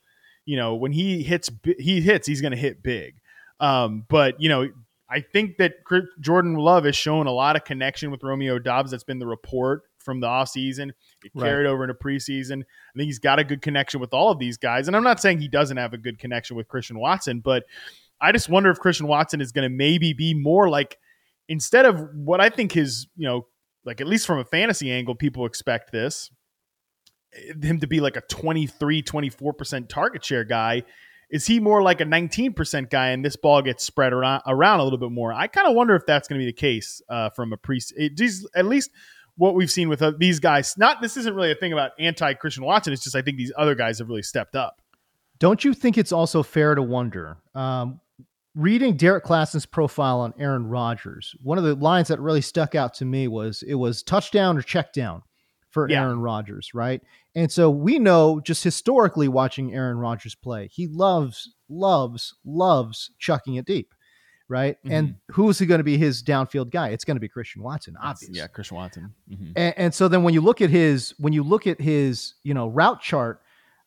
you 0.45 0.56
know, 0.58 0.76
when 0.76 0.91
he 0.91 1.23
hits, 1.23 1.49
he 1.80 2.02
hits, 2.02 2.28
he's 2.28 2.41
going 2.41 2.52
to 2.52 2.58
hit 2.58 2.84
big. 2.84 3.15
Um, 3.60 4.06
but 4.10 4.39
you 4.39 4.49
know, 4.49 4.69
I 5.10 5.21
think 5.21 5.58
that 5.58 5.73
Jordan 6.19 6.56
Love 6.56 6.86
has 6.86 6.95
shown 6.95 7.28
a 7.28 7.32
lot 7.32 7.56
of 7.56 7.63
connection 7.63 8.10
with 8.12 8.23
Romeo 8.23 8.58
Doubs. 8.60 8.91
That's 8.91 9.04
been 9.04 9.19
the 9.19 9.28
report 9.28 9.84
from 9.99 10.19
the 10.19 10.28
offseason. 10.28 10.89
It 11.23 11.32
Right. 11.36 11.45
carried 11.47 11.67
over 11.67 11.84
into 11.84 11.93
preseason. 11.93 12.62
I 12.62 12.97
think 12.97 13.06
he's 13.06 13.19
got 13.19 13.39
a 13.39 13.43
good 13.43 13.62
connection 13.62 13.99
with 13.99 14.13
all 14.13 14.32
of 14.32 14.39
these 14.39 14.58
guys. 14.58 14.88
And 14.88 14.95
I'm 14.97 15.04
not 15.04 15.21
saying 15.21 15.39
he 15.39 15.47
doesn't 15.47 15.78
have 15.78 15.93
a 15.93 15.97
good 15.97 16.19
connection 16.19 16.56
with 16.58 16.67
Christian 16.67 16.99
Watson, 16.99 17.39
but 17.39 17.63
I 18.19 18.32
just 18.32 18.49
wonder 18.49 18.69
if 18.69 18.80
Christian 18.80 19.08
Watson 19.08 19.39
is 19.39 19.52
going 19.52 19.63
to 19.69 19.76
maybe 19.76 20.13
be 20.13 20.34
more 20.34 20.69
like 20.69 20.97
instead 21.53 21.85
of 21.85 22.09
what 22.15 22.41
I 22.41 22.49
think 22.49 22.71
his, 22.71 23.07
you 23.15 23.27
know, 23.27 23.47
like 23.85 24.01
at 24.01 24.07
least 24.07 24.25
from 24.25 24.39
a 24.39 24.43
fantasy 24.43 24.91
angle, 24.91 25.15
people 25.15 25.45
expect 25.45 25.91
this 25.91 26.31
him 27.61 27.79
to 27.79 27.87
be 27.87 27.99
like 27.99 28.15
a 28.15 28.21
23, 28.21 29.01
24% 29.01 29.89
target 29.89 30.23
share 30.25 30.43
guy. 30.43 30.83
Is 31.29 31.47
he 31.47 31.59
more 31.59 31.81
like 31.81 32.01
a 32.01 32.05
19% 32.05 32.89
guy 32.89 33.09
and 33.09 33.25
this 33.25 33.35
ball 33.35 33.61
gets 33.61 33.83
spread 33.83 34.13
around, 34.13 34.41
around 34.45 34.79
a 34.81 34.83
little 34.83 34.99
bit 34.99 35.11
more? 35.11 35.33
I 35.33 35.47
kind 35.47 35.67
of 35.67 35.75
wonder 35.75 35.95
if 35.95 36.05
that's 36.05 36.27
going 36.27 36.39
to 36.39 36.45
be 36.45 36.51
the 36.51 36.55
case 36.55 37.01
uh, 37.09 37.29
from 37.31 37.53
a 37.53 37.57
pre. 37.57 37.79
It, 37.95 38.19
at 38.55 38.65
least 38.65 38.91
what 39.35 39.55
we've 39.55 39.71
seen 39.71 39.89
with 39.89 40.01
uh, 40.01 40.11
these 40.17 40.39
guys. 40.39 40.77
Not 40.77 41.01
this 41.01 41.17
isn't 41.17 41.33
really 41.33 41.51
a 41.51 41.55
thing 41.55 41.73
about 41.73 41.91
anti 41.97 42.33
Christian 42.35 42.63
Watson. 42.63 42.93
It's 42.93 43.03
just 43.03 43.15
I 43.15 43.23
think 43.23 43.37
these 43.37 43.53
other 43.57 43.73
guys 43.73 43.99
have 43.99 44.09
really 44.09 44.21
stepped 44.21 44.55
up. 44.55 44.81
Don't 45.39 45.63
you 45.63 45.73
think 45.73 45.97
it's 45.97 46.11
also 46.11 46.43
fair 46.43 46.75
to 46.75 46.83
wonder? 46.83 47.37
Um, 47.55 47.99
reading 48.55 48.95
Derrik 48.97 49.23
Klassen's 49.23 49.65
profile 49.65 50.19
on 50.19 50.33
Aaron 50.37 50.67
Rodgers, 50.67 51.35
one 51.41 51.57
of 51.57 51.63
the 51.63 51.75
lines 51.75 52.07
that 52.09 52.19
really 52.19 52.41
stuck 52.41 52.75
out 52.75 52.93
to 52.95 53.05
me 53.05 53.27
was 53.27 53.63
it 53.63 53.75
was 53.75 54.03
touchdown 54.03 54.57
or 54.57 54.61
check 54.61 54.93
down 54.93 55.23
for 55.69 55.89
Yeah. 55.89 56.03
Aaron 56.03 56.19
Rodgers, 56.19 56.71
right? 56.73 57.01
And 57.35 57.51
so 57.51 57.69
we 57.71 57.97
know 57.97 58.39
just 58.39 58.63
historically 58.63 59.27
watching 59.27 59.73
Aaron 59.73 59.97
Rodgers 59.97 60.35
play, 60.35 60.67
he 60.67 60.87
loves, 60.87 61.51
loves, 61.67 62.35
loves 62.45 63.09
chucking 63.17 63.55
it 63.55 63.65
deep, 63.65 63.91
right? 64.47 64.77
And 64.87 65.15
who 65.31 65.49
is 65.49 65.57
he 65.57 65.65
going 65.65 65.79
to 65.79 65.83
be 65.83 65.97
his 65.97 66.21
downfield 66.21 66.69
guy? 66.69 66.89
It's 66.89 67.03
going 67.03 67.15
to 67.15 67.21
be 67.21 67.27
Christian 67.27 67.63
Watson, 67.63 67.95
obviously. 67.99 68.37
Yeah, 68.37 68.45
Christian 68.47 68.77
Watson. 68.77 69.15
Mhm. 69.31 69.53
And, 69.55 69.73
and 69.77 69.93
so 69.95 70.07
then 70.07 70.21
when 70.21 70.35
you 70.35 70.41
look 70.41 70.61
at 70.61 70.69
his 70.69 71.15
when 71.17 71.33
you 71.33 71.41
look 71.41 71.65
at 71.65 71.81
his 71.81 72.35
you 72.43 72.53
know 72.53 72.67
route 72.67 73.01
chart, 73.01 73.41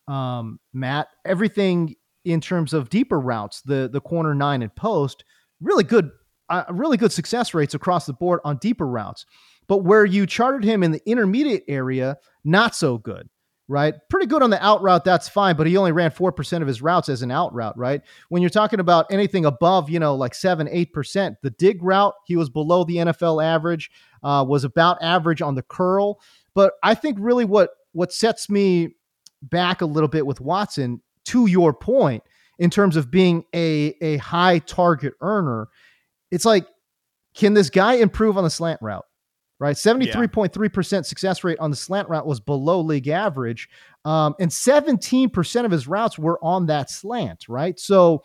um, 0.08 0.58
Matt, 0.72 1.06
everything 1.24 1.94
in 2.26 2.40
terms 2.40 2.74
of 2.74 2.90
deeper 2.90 3.20
routes, 3.20 3.62
the 3.62 3.88
the 3.90 4.00
corner 4.00 4.34
nine 4.34 4.62
and 4.62 4.74
post, 4.74 5.24
really 5.60 5.84
good, 5.84 6.10
uh, 6.48 6.64
really 6.70 6.96
good 6.96 7.12
success 7.12 7.54
rates 7.54 7.74
across 7.74 8.04
the 8.04 8.12
board 8.12 8.40
on 8.44 8.58
deeper 8.58 8.86
routes. 8.86 9.24
But 9.68 9.78
where 9.78 10.04
you 10.04 10.26
charted 10.26 10.64
him 10.64 10.82
in 10.82 10.90
the 10.90 11.02
intermediate 11.08 11.64
area, 11.68 12.18
not 12.44 12.74
so 12.74 12.98
good. 12.98 13.28
Right, 13.68 13.94
pretty 14.10 14.26
good 14.26 14.44
on 14.44 14.50
the 14.50 14.64
out 14.64 14.80
route. 14.80 15.04
That's 15.04 15.28
fine, 15.28 15.56
but 15.56 15.66
he 15.66 15.76
only 15.76 15.90
ran 15.90 16.12
four 16.12 16.30
percent 16.30 16.62
of 16.62 16.68
his 16.68 16.82
routes 16.82 17.08
as 17.08 17.22
an 17.22 17.32
out 17.32 17.52
route. 17.52 17.76
Right, 17.76 18.00
when 18.28 18.40
you're 18.40 18.48
talking 18.48 18.78
about 18.78 19.06
anything 19.10 19.44
above, 19.44 19.90
you 19.90 19.98
know, 19.98 20.14
like 20.14 20.34
seven, 20.34 20.68
eight 20.70 20.92
percent, 20.92 21.36
the 21.42 21.50
dig 21.50 21.82
route 21.82 22.14
he 22.26 22.36
was 22.36 22.48
below 22.48 22.84
the 22.84 22.96
NFL 22.96 23.44
average 23.44 23.90
uh, 24.22 24.44
was 24.46 24.62
about 24.62 25.02
average 25.02 25.42
on 25.42 25.56
the 25.56 25.64
curl. 25.64 26.20
But 26.54 26.74
I 26.84 26.94
think 26.94 27.18
really 27.20 27.44
what 27.44 27.70
what 27.90 28.12
sets 28.12 28.48
me 28.48 28.94
back 29.42 29.80
a 29.80 29.86
little 29.86 30.08
bit 30.08 30.26
with 30.26 30.40
Watson, 30.40 31.00
to 31.26 31.46
your 31.46 31.72
point, 31.72 32.22
in 32.58 32.70
terms 32.70 32.96
of 32.96 33.10
being 33.10 33.44
a 33.54 33.94
a 34.00 34.16
high 34.18 34.58
target 34.60 35.14
earner, 35.20 35.68
it's 36.30 36.44
like, 36.44 36.66
can 37.34 37.54
this 37.54 37.70
guy 37.70 37.94
improve 37.94 38.36
on 38.36 38.44
the 38.44 38.50
slant 38.50 38.80
route? 38.82 39.04
Right, 39.58 39.76
seventy 39.76 40.10
three 40.10 40.28
point 40.28 40.52
three 40.52 40.68
percent 40.68 41.06
success 41.06 41.42
rate 41.42 41.58
on 41.58 41.70
the 41.70 41.76
slant 41.76 42.08
route 42.08 42.26
was 42.26 42.40
below 42.40 42.80
league 42.80 43.08
average, 43.08 43.68
um, 44.04 44.34
and 44.38 44.52
seventeen 44.52 45.30
percent 45.30 45.64
of 45.64 45.72
his 45.72 45.88
routes 45.88 46.18
were 46.18 46.38
on 46.44 46.66
that 46.66 46.90
slant. 46.90 47.48
Right, 47.48 47.78
so 47.80 48.22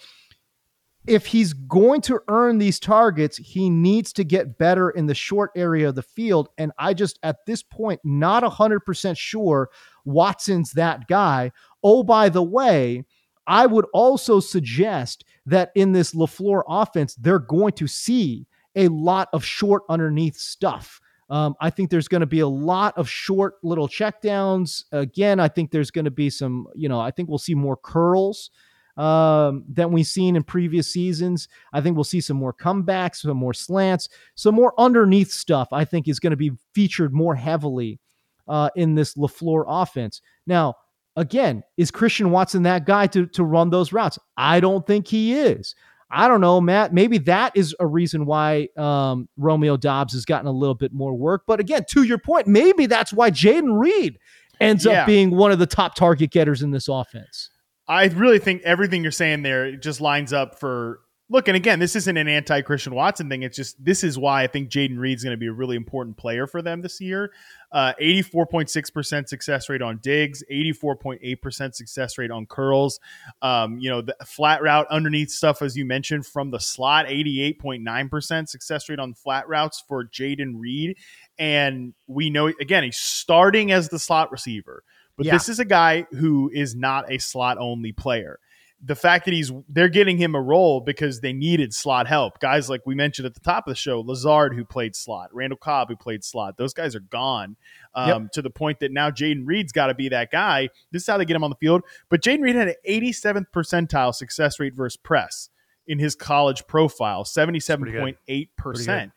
if 1.07 1.25
he's 1.25 1.53
going 1.53 2.01
to 2.01 2.19
earn 2.27 2.57
these 2.57 2.79
targets, 2.79 3.37
he 3.37 3.69
needs 3.69 4.13
to 4.13 4.23
get 4.23 4.57
better 4.57 4.91
in 4.91 5.07
the 5.07 5.15
short 5.15 5.51
area 5.55 5.89
of 5.89 5.95
the 5.95 6.03
field. 6.03 6.49
And 6.57 6.71
I 6.77 6.93
just, 6.93 7.17
at 7.23 7.37
this 7.47 7.63
point, 7.63 7.99
not 8.03 8.43
100% 8.43 9.17
sure 9.17 9.69
Watson's 10.05 10.71
that 10.73 11.07
guy. 11.07 11.51
Oh, 11.83 12.03
by 12.03 12.29
the 12.29 12.43
way, 12.43 13.05
I 13.47 13.65
would 13.65 13.85
also 13.93 14.39
suggest 14.39 15.25
that 15.45 15.71
in 15.75 15.91
this 15.91 16.13
LaFleur 16.13 16.63
offense, 16.67 17.15
they're 17.15 17.39
going 17.39 17.73
to 17.73 17.87
see 17.87 18.45
a 18.75 18.87
lot 18.87 19.29
of 19.33 19.43
short 19.43 19.83
underneath 19.89 20.37
stuff. 20.37 21.01
Um, 21.29 21.55
I 21.61 21.69
think 21.69 21.89
there's 21.89 22.07
going 22.09 22.21
to 22.21 22.27
be 22.27 22.41
a 22.41 22.47
lot 22.47 22.97
of 22.97 23.09
short 23.09 23.55
little 23.63 23.87
checkdowns. 23.87 24.83
Again, 24.91 25.39
I 25.39 25.47
think 25.47 25.71
there's 25.71 25.91
going 25.91 26.05
to 26.05 26.11
be 26.11 26.29
some, 26.29 26.67
you 26.75 26.89
know, 26.89 26.99
I 26.99 27.11
think 27.11 27.29
we'll 27.29 27.37
see 27.37 27.55
more 27.55 27.77
curls 27.77 28.51
um, 28.97 29.63
than 29.69 29.91
we've 29.91 30.07
seen 30.07 30.35
in 30.35 30.43
previous 30.43 30.91
seasons. 30.91 31.47
I 31.71 31.79
think 31.79 31.95
we'll 31.95 32.03
see 32.03 32.21
some 32.21 32.37
more 32.37 32.53
comebacks, 32.53 33.17
some 33.17 33.37
more 33.37 33.53
slants, 33.53 34.09
some 34.35 34.55
more 34.55 34.73
underneath 34.77 35.31
stuff. 35.31 35.69
I 35.71 35.85
think 35.85 36.07
is 36.07 36.19
going 36.19 36.31
to 36.31 36.37
be 36.37 36.51
featured 36.73 37.13
more 37.13 37.35
heavily 37.35 37.99
uh, 38.47 38.69
in 38.75 38.95
this 38.95 39.15
Lafleur 39.15 39.63
offense. 39.67 40.21
Now, 40.45 40.75
again, 41.15 41.63
is 41.77 41.91
Christian 41.91 42.31
Watson 42.31 42.63
that 42.63 42.85
guy 42.85 43.07
to 43.07 43.25
to 43.27 43.43
run 43.43 43.69
those 43.69 43.91
routes? 43.93 44.17
I 44.37 44.59
don't 44.59 44.85
think 44.85 45.07
he 45.07 45.33
is. 45.33 45.75
I 46.13 46.27
don't 46.27 46.41
know, 46.41 46.59
Matt. 46.59 46.93
Maybe 46.93 47.19
that 47.19 47.53
is 47.55 47.73
a 47.79 47.87
reason 47.87 48.25
why 48.25 48.67
um, 48.77 49.29
Romeo 49.37 49.77
Doubs 49.77 50.11
has 50.13 50.25
gotten 50.25 50.45
a 50.47 50.51
little 50.51 50.75
bit 50.75 50.91
more 50.91 51.13
work. 51.13 51.43
But 51.47 51.61
again, 51.61 51.85
to 51.91 52.03
your 52.03 52.17
point, 52.17 52.47
maybe 52.47 52.85
that's 52.85 53.13
why 53.13 53.31
Jayden 53.31 53.79
Reed 53.79 54.19
ends 54.59 54.85
Yeah. 54.85 55.01
up 55.01 55.07
being 55.07 55.31
one 55.31 55.53
of 55.53 55.59
the 55.59 55.65
top 55.65 55.95
target 55.95 56.31
getters 56.31 56.61
in 56.61 56.71
this 56.71 56.89
offense. 56.89 57.49
I 57.87 58.05
really 58.07 58.39
think 58.39 58.61
everything 58.63 59.03
you're 59.03 59.11
saying 59.13 59.43
there 59.43 59.75
just 59.77 60.01
lines 60.01 60.33
up 60.33 60.59
for 60.59 60.99
look. 61.29 61.47
And 61.47 61.55
again, 61.55 61.79
this 61.79 61.95
isn't 61.95 62.17
an 62.17 62.27
anti 62.27 62.61
Christian 62.61 62.93
Watson 62.93 63.29
thing. 63.29 63.43
It's 63.43 63.55
just 63.55 63.81
this 63.83 64.03
is 64.03 64.19
why 64.19 64.43
I 64.43 64.47
think 64.47 64.69
Jayden 64.69 64.97
Reed's 64.99 65.23
going 65.23 65.33
to 65.33 65.37
be 65.39 65.47
a 65.47 65.53
really 65.53 65.77
important 65.77 66.17
player 66.17 66.45
for 66.45 66.61
them 66.61 66.81
this 66.81 66.99
year. 66.99 67.31
Uh, 67.71 67.93
84.6% 68.01 69.29
success 69.29 69.69
rate 69.69 69.81
on 69.81 69.97
digs, 70.03 70.43
84.8% 70.51 71.73
success 71.73 72.17
rate 72.17 72.31
on 72.31 72.45
curls. 72.45 72.99
Um, 73.41 73.77
you 73.79 73.89
know, 73.89 74.01
the 74.01 74.15
flat 74.25 74.61
route 74.61 74.87
underneath 74.89 75.29
stuff, 75.31 75.61
as 75.61 75.77
you 75.77 75.85
mentioned, 75.85 76.25
from 76.25 76.51
the 76.51 76.59
slot, 76.59 77.05
88.9% 77.07 78.49
success 78.49 78.89
rate 78.89 78.99
on 78.99 79.13
flat 79.13 79.47
routes 79.47 79.83
for 79.87 80.03
Jayden 80.05 80.53
Reed. 80.59 80.97
And 81.39 81.93
we 82.07 82.29
know, 82.29 82.47
again, 82.47 82.83
he's 82.83 82.97
starting 82.97 83.71
as 83.71 83.89
the 83.89 83.99
slot 83.99 84.31
receiver. 84.31 84.83
But 85.15 85.25
Yeah. 85.27 85.33
this 85.33 85.49
is 85.49 85.59
a 85.59 85.65
guy 85.65 86.07
who 86.11 86.51
is 86.53 86.75
not 86.75 87.11
a 87.11 87.17
slot 87.19 87.57
only 87.57 87.91
player. 87.91 88.39
The 88.83 88.95
fact 88.95 89.25
that 89.25 89.33
he's 89.33 89.51
they're 89.69 89.89
getting 89.89 90.17
him 90.17 90.33
a 90.33 90.41
role 90.41 90.81
because 90.81 91.21
they 91.21 91.33
needed 91.33 91.73
slot 91.73 92.07
help. 92.07 92.39
Guys 92.39 92.69
like 92.69 92.81
we 92.85 92.95
mentioned 92.95 93.27
at 93.27 93.35
the 93.35 93.39
top 93.39 93.67
of 93.67 93.71
the 93.71 93.75
show, 93.75 93.99
Lazard 93.99 94.55
who 94.55 94.65
played 94.65 94.95
slot, 94.95 95.29
Randall 95.33 95.57
Cobb 95.57 95.89
who 95.89 95.95
played 95.95 96.23
slot. 96.23 96.57
Those 96.57 96.73
guys 96.73 96.95
are 96.95 97.01
gone 97.01 97.57
um, 97.93 98.29
to 98.33 98.41
the 98.41 98.49
point 98.49 98.79
that 98.79 98.91
now 98.91 99.11
Jayden 99.11 99.43
Reed's 99.45 99.71
got 99.71 99.87
to 99.87 99.93
be 99.93 100.09
that 100.09 100.31
guy. 100.31 100.69
This 100.91 101.03
is 101.03 101.07
how 101.07 101.17
they 101.17 101.25
get 101.25 101.35
him 101.35 101.43
on 101.43 101.51
the 101.51 101.57
field. 101.57 101.83
But 102.09 102.23
Jayden 102.23 102.41
Reed 102.41 102.55
had 102.55 102.69
an 102.69 102.75
87th 102.87 103.45
percentile 103.53 104.15
success 104.15 104.59
rate 104.59 104.73
versus 104.73 104.97
press 104.97 105.49
in 105.87 105.99
his 105.99 106.15
college 106.15 106.65
profile, 106.67 107.23
77.8%. 107.23 109.11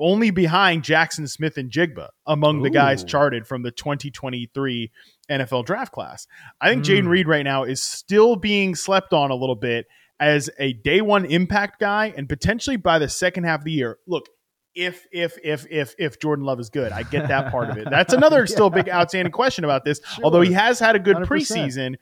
Only 0.00 0.30
behind 0.30 0.82
Jaxon 0.82 1.28
Smith-Njigba 1.28 2.08
among 2.26 2.62
the 2.62 2.70
guys 2.70 3.04
charted 3.04 3.46
from 3.46 3.62
the 3.62 3.70
2023 3.70 4.90
NFL 5.30 5.64
draft 5.64 5.92
class. 5.92 6.26
I 6.60 6.70
think 6.70 6.84
Jayden 6.84 7.04
Mm. 7.04 7.08
Reed 7.08 7.28
right 7.28 7.44
now 7.44 7.64
is 7.64 7.82
still 7.82 8.36
being 8.36 8.74
slept 8.74 9.12
on 9.12 9.30
a 9.30 9.34
little 9.34 9.56
bit 9.56 9.86
as 10.20 10.50
a 10.58 10.72
day 10.72 11.00
one 11.00 11.24
impact 11.24 11.80
guy 11.80 12.12
and 12.16 12.28
potentially 12.28 12.76
by 12.76 12.98
the 12.98 13.08
second 13.08 13.44
half 13.44 13.60
of 13.60 13.64
the 13.64 13.72
year. 13.72 13.98
Look, 14.06 14.26
if 14.74 15.06
if 15.12 15.36
if 15.42 15.66
if 15.70 15.94
if 15.98 16.20
Jordan 16.20 16.44
Love 16.44 16.60
is 16.60 16.70
good, 16.70 16.92
I 16.92 17.02
get 17.02 17.28
that 17.28 17.50
part 17.50 17.70
of 17.70 17.78
it. 17.78 17.88
That's 17.90 18.12
another 18.14 18.46
still 18.46 18.70
big 18.70 18.88
outstanding 18.88 19.32
question 19.32 19.64
about 19.64 19.84
this. 19.84 20.00
Although 20.22 20.42
he 20.42 20.52
has 20.52 20.78
had 20.78 20.94
a 20.94 20.98
good 20.98 21.16
100%. 21.16 21.26
preseason, 21.26 21.94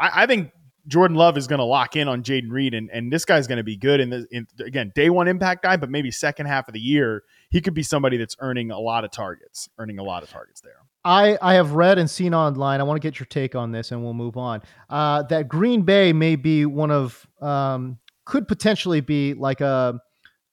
I, 0.00 0.22
I 0.22 0.26
think 0.26 0.50
Jordan 0.86 1.16
Love 1.16 1.38
is 1.38 1.46
going 1.46 1.58
to 1.58 1.64
lock 1.64 1.96
in 1.96 2.08
on 2.08 2.22
Jayden 2.22 2.50
Reed, 2.50 2.74
and, 2.74 2.90
and 2.90 3.12
this 3.12 3.24
guy's 3.24 3.46
going 3.46 3.58
to 3.58 3.64
be 3.64 3.76
good. 3.76 4.00
In 4.00 4.26
in, 4.30 4.46
again, 4.60 4.92
day 4.94 5.10
one 5.10 5.28
impact 5.28 5.62
guy, 5.62 5.76
but 5.76 5.90
maybe 5.90 6.10
second 6.10 6.46
half 6.46 6.68
of 6.68 6.74
the 6.74 6.80
year, 6.80 7.22
he 7.50 7.60
could 7.60 7.74
be 7.74 7.82
somebody 7.82 8.16
that's 8.16 8.36
earning 8.40 8.70
a 8.70 8.78
lot 8.78 9.04
of 9.04 9.10
targets, 9.10 9.68
earning 9.78 9.98
a 9.98 10.02
lot 10.02 10.22
of 10.22 10.30
targets 10.30 10.60
there. 10.60 10.76
I, 11.04 11.36
I 11.42 11.54
have 11.54 11.72
read 11.72 11.98
and 11.98 12.08
seen 12.08 12.34
online. 12.34 12.80
I 12.80 12.84
want 12.84 13.00
to 13.00 13.06
get 13.06 13.18
your 13.18 13.26
take 13.26 13.54
on 13.54 13.72
this, 13.72 13.92
and 13.92 14.02
we'll 14.02 14.14
move 14.14 14.36
on. 14.36 14.62
Uh, 14.88 15.22
that 15.24 15.48
Green 15.48 15.82
Bay 15.82 16.12
may 16.12 16.36
be 16.36 16.64
one 16.66 16.90
of 16.90 17.26
um, 17.40 17.98
could 18.24 18.48
potentially 18.48 19.00
be 19.00 19.34
like 19.34 19.60
a 19.60 20.00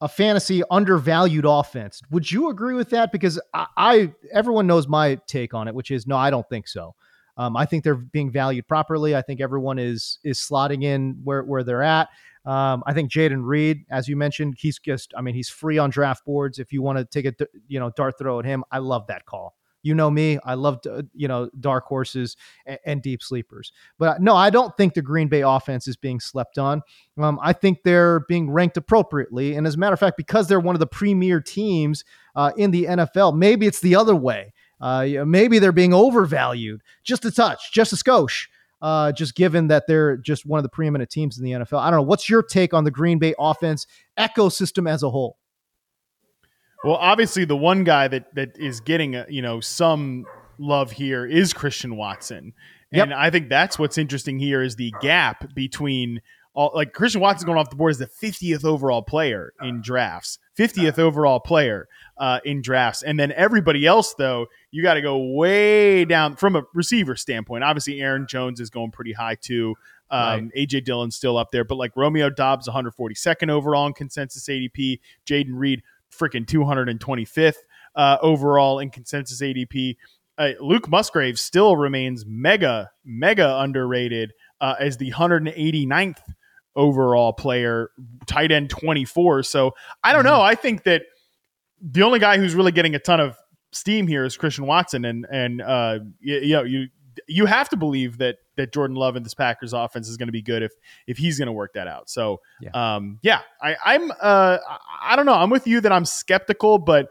a 0.02 0.08
fantasy 0.08 0.64
undervalued 0.72 1.46
offense. 1.48 2.02
Would 2.10 2.32
you 2.32 2.50
agree 2.50 2.74
with 2.74 2.90
that? 2.90 3.12
Because 3.12 3.40
I, 3.54 3.68
I 3.78 4.14
everyone 4.34 4.66
knows 4.66 4.88
my 4.88 5.16
take 5.28 5.54
on 5.54 5.68
it, 5.68 5.76
which 5.76 5.92
is 5.92 6.08
no, 6.08 6.18
I 6.18 6.32
don't 6.32 6.48
think 6.50 6.68
so. 6.68 6.96
Um, 7.38 7.56
I 7.56 7.66
think 7.66 7.84
they're 7.84 7.96
being 7.96 8.32
valued 8.32 8.68
properly. 8.68 9.16
I 9.16 9.22
think 9.22 9.42
everyone 9.42 9.80
is 9.80 10.20
is 10.24 10.38
slotting 10.40 10.84
in 10.84 11.20
where 11.24 11.44
where 11.44 11.64
they're 11.64 11.84
at. 11.84 12.10
Um, 12.46 12.84
I 12.88 12.94
think 12.94 13.12
Jayden 13.12 13.46
Reed, 13.46 13.86
as 13.92 14.08
you 14.08 14.16
mentioned, 14.16 14.56
he's 14.58 14.80
just 14.80 15.14
I 15.16 15.22
mean 15.22 15.36
he's 15.36 15.50
free 15.50 15.78
on 15.78 15.90
draft 15.90 16.26
boards. 16.26 16.60
If 16.60 16.74
you 16.74 16.82
want 16.82 16.98
to 16.98 17.06
take 17.06 17.26
a 17.26 17.48
you 17.68 17.80
know 17.80 17.92
dart 17.92 18.18
throw 18.18 18.40
at 18.40 18.46
him, 18.46 18.64
I 18.72 18.80
love 18.80 19.08
that 19.08 19.26
call. 19.26 19.56
You 19.84 19.96
know 19.96 20.12
me, 20.12 20.38
I 20.46 20.54
love 20.54 20.80
you 21.14 21.28
know 21.28 21.50
dark 21.60 21.86
horses 21.86 22.38
and, 22.66 22.80
and, 22.86 23.02
deep 23.02 23.24
sleepers. 23.24 23.72
But 23.98 24.22
no, 24.22 24.36
I 24.36 24.52
don't 24.52 24.76
think 24.78 24.94
the 24.94 25.02
Green 25.02 25.28
Bay 25.28 25.42
offense 25.42 25.88
is 25.88 25.96
being 25.96 26.20
slept 26.20 26.60
on. 26.60 26.84
Um, 27.18 27.40
I 27.42 27.54
think 27.54 27.80
they're 27.84 28.22
being 28.22 28.52
ranked 28.52 28.78
appropriately, 28.78 29.56
and 29.56 29.66
as 29.66 29.76
a 29.76 29.78
matter 29.78 29.94
of 29.94 30.00
fact, 30.00 30.18
because 30.18 30.48
they're 30.48 30.60
one 30.60 30.76
of 30.76 30.80
the 30.80 30.88
premier 30.88 31.42
teams 31.42 32.04
uh, 32.36 32.52
in 32.58 32.72
the 32.72 32.86
NFL, 32.86 33.36
maybe 33.36 33.66
it's 33.66 33.82
the 33.82 33.96
other 33.96 34.16
way. 34.16 34.54
Uh, 34.82 35.26
maybe 35.26 35.60
they're 35.60 35.72
being 35.72 35.94
overvalued 35.94 36.82
just 37.04 37.26
a 37.26 37.32
touch, 37.32 37.72
just 37.72 37.94
a 37.94 37.96
skosh. 37.96 38.48
Uh, 38.82 39.12
just 39.12 39.36
given 39.36 39.68
that 39.68 39.86
they're 39.86 40.18
just 40.18 40.44
one 40.44 40.58
of 40.58 40.64
the 40.64 40.70
preeminent 40.70 41.08
teams 41.08 41.38
in 41.38 41.46
the 41.46 41.52
NFL. 41.52 41.80
I 41.80 41.92
don't 41.92 42.00
know. 42.00 42.04
What's 42.04 42.28
your 42.28 42.42
take 42.42 42.74
on 42.74 42.84
the 42.84 42.90
Green 42.90 43.20
Bay 43.20 43.36
offense 43.38 43.86
ecosystem 44.18 44.90
as 44.90 45.04
a 45.04 45.10
whole? 45.12 45.38
Well, 46.84 46.96
obviously, 46.96 47.46
the 47.46 47.56
one 47.56 47.84
guy 47.84 48.08
that 48.08 48.34
that 48.34 48.58
is 48.58 48.80
getting 48.80 49.16
a, 49.16 49.28
you 49.30 49.44
know 49.44 49.60
some 49.60 50.26
love 50.58 50.92
here 50.92 51.26
is 51.28 51.54
Christian 51.54 51.96
Watson, 51.96 52.54
and 52.92 53.12
yep. 53.12 53.18
I 53.18 53.30
think 53.30 53.50
that's 53.50 53.78
what's 53.78 54.00
interesting 54.00 54.40
here 54.40 54.64
is 54.64 54.76
the 54.78 54.92
gap 55.00 55.54
between 55.54 56.22
all 56.54 56.72
like 56.74 56.94
Christian 56.94 57.22
Watson 57.22 57.46
going 57.46 57.58
off 57.58 57.70
the 57.70 57.76
board 57.76 57.92
as 57.92 57.98
the 57.98 58.08
50th 58.08 58.66
overall 58.66 59.02
player 59.02 59.54
in 59.62 59.82
drafts, 59.82 60.38
50th 60.58 61.00
overall 61.00 61.40
player 61.40 61.88
uh, 62.18 62.40
in 62.44 62.62
drafts, 62.62 63.04
and 63.04 63.20
then 63.20 63.32
everybody 63.32 63.86
else 63.86 64.14
though 64.16 64.48
you 64.72 64.84
got 64.84 64.96
to 64.96 65.02
go 65.02 65.18
way 65.18 66.06
down 66.06 66.36
from 66.36 66.56
a 66.56 66.64
receiver 66.74 67.16
standpoint. 67.16 67.64
Obviously, 67.64 68.02
Aaron 68.02 68.28
Jones 68.28 68.60
is 68.60 68.70
going 68.70 68.92
pretty 68.92 69.14
high 69.14 69.36
too. 69.36 69.76
Um, 70.10 70.52
right. 70.56 70.68
AJ 70.68 70.84
Dillon's 70.84 71.16
still 71.16 71.38
up 71.38 71.52
there, 71.52 71.64
but 71.64 71.76
like 71.76 71.94
Romeo 71.96 72.30
Doubs, 72.30 72.68
142nd 72.68 73.50
overall 73.50 73.88
in 73.88 73.94
consensus 73.94 74.48
ADP. 74.50 75.00
Jayden 75.26 75.54
Reed, 75.54 75.84
freaking 76.12 76.46
225th 76.46 77.56
uh, 77.96 78.18
overall 78.22 78.80
in 78.80 78.90
consensus 78.90 79.42
ADP. 79.42 79.96
Uh, 80.38 80.50
Luke 80.60 80.90
Musgrave 80.90 81.40
still 81.40 81.78
remains 81.78 82.26
mega, 82.26 82.90
mega 83.06 83.60
underrated 83.60 84.34
uh, 84.60 84.76
as 84.80 84.98
the 84.98 85.12
189th 85.12 86.20
overall 86.76 87.34
player, 87.34 87.92
tight 88.26 88.52
end 88.52 88.70
24. 88.70 89.44
So 89.44 89.74
I 90.04 90.14
don't 90.14 90.20
mm-hmm. 90.20 90.28
know. 90.28 90.42
I 90.42 90.56
think 90.56 90.84
that 90.84 91.04
the 91.82 92.04
only 92.04 92.20
guy 92.20 92.38
who's 92.38 92.56
really 92.56 92.72
getting 92.72 92.96
a 92.96 93.00
ton 93.00 93.20
of 93.20 93.38
steam 93.72 94.08
here 94.08 94.26
is 94.26 94.38
Christian 94.38 94.66
Watson, 94.66 95.06
and 95.06 95.26
and 95.32 95.62
uh, 95.62 96.00
you, 96.20 96.38
you 96.38 96.54
know 96.54 96.64
you 96.64 96.88
you 97.28 97.46
have 97.46 97.70
to 97.70 97.78
believe 97.78 98.18
that 98.20 98.38
that 98.58 98.74
Jordan 98.74 98.96
Love 98.96 99.16
and 99.16 99.26
this 99.26 99.34
Packers 99.34 99.74
offense 99.74 100.08
is 100.08 100.18
going 100.18 100.28
to 100.28 100.34
be 100.34 100.42
good 100.42 100.64
if 100.64 100.72
if 101.08 101.18
he's 101.18 101.38
going 101.38 101.48
to 101.48 101.54
work 101.54 101.74
that 101.74 101.88
out. 101.88 102.10
So 102.10 102.42
yeah, 102.62 102.96
um, 102.96 103.20
yeah 103.22 103.42
I, 103.62 103.76
I'm 103.84 104.12
uh, 104.22 104.58
I 105.02 105.16
don't 105.16 105.26
know. 105.26 105.34
I'm 105.34 105.50
with 105.50 105.68
you 105.68 105.82
that 105.82 105.92
I'm 105.92 106.06
skeptical, 106.06 106.78
but 106.78 107.10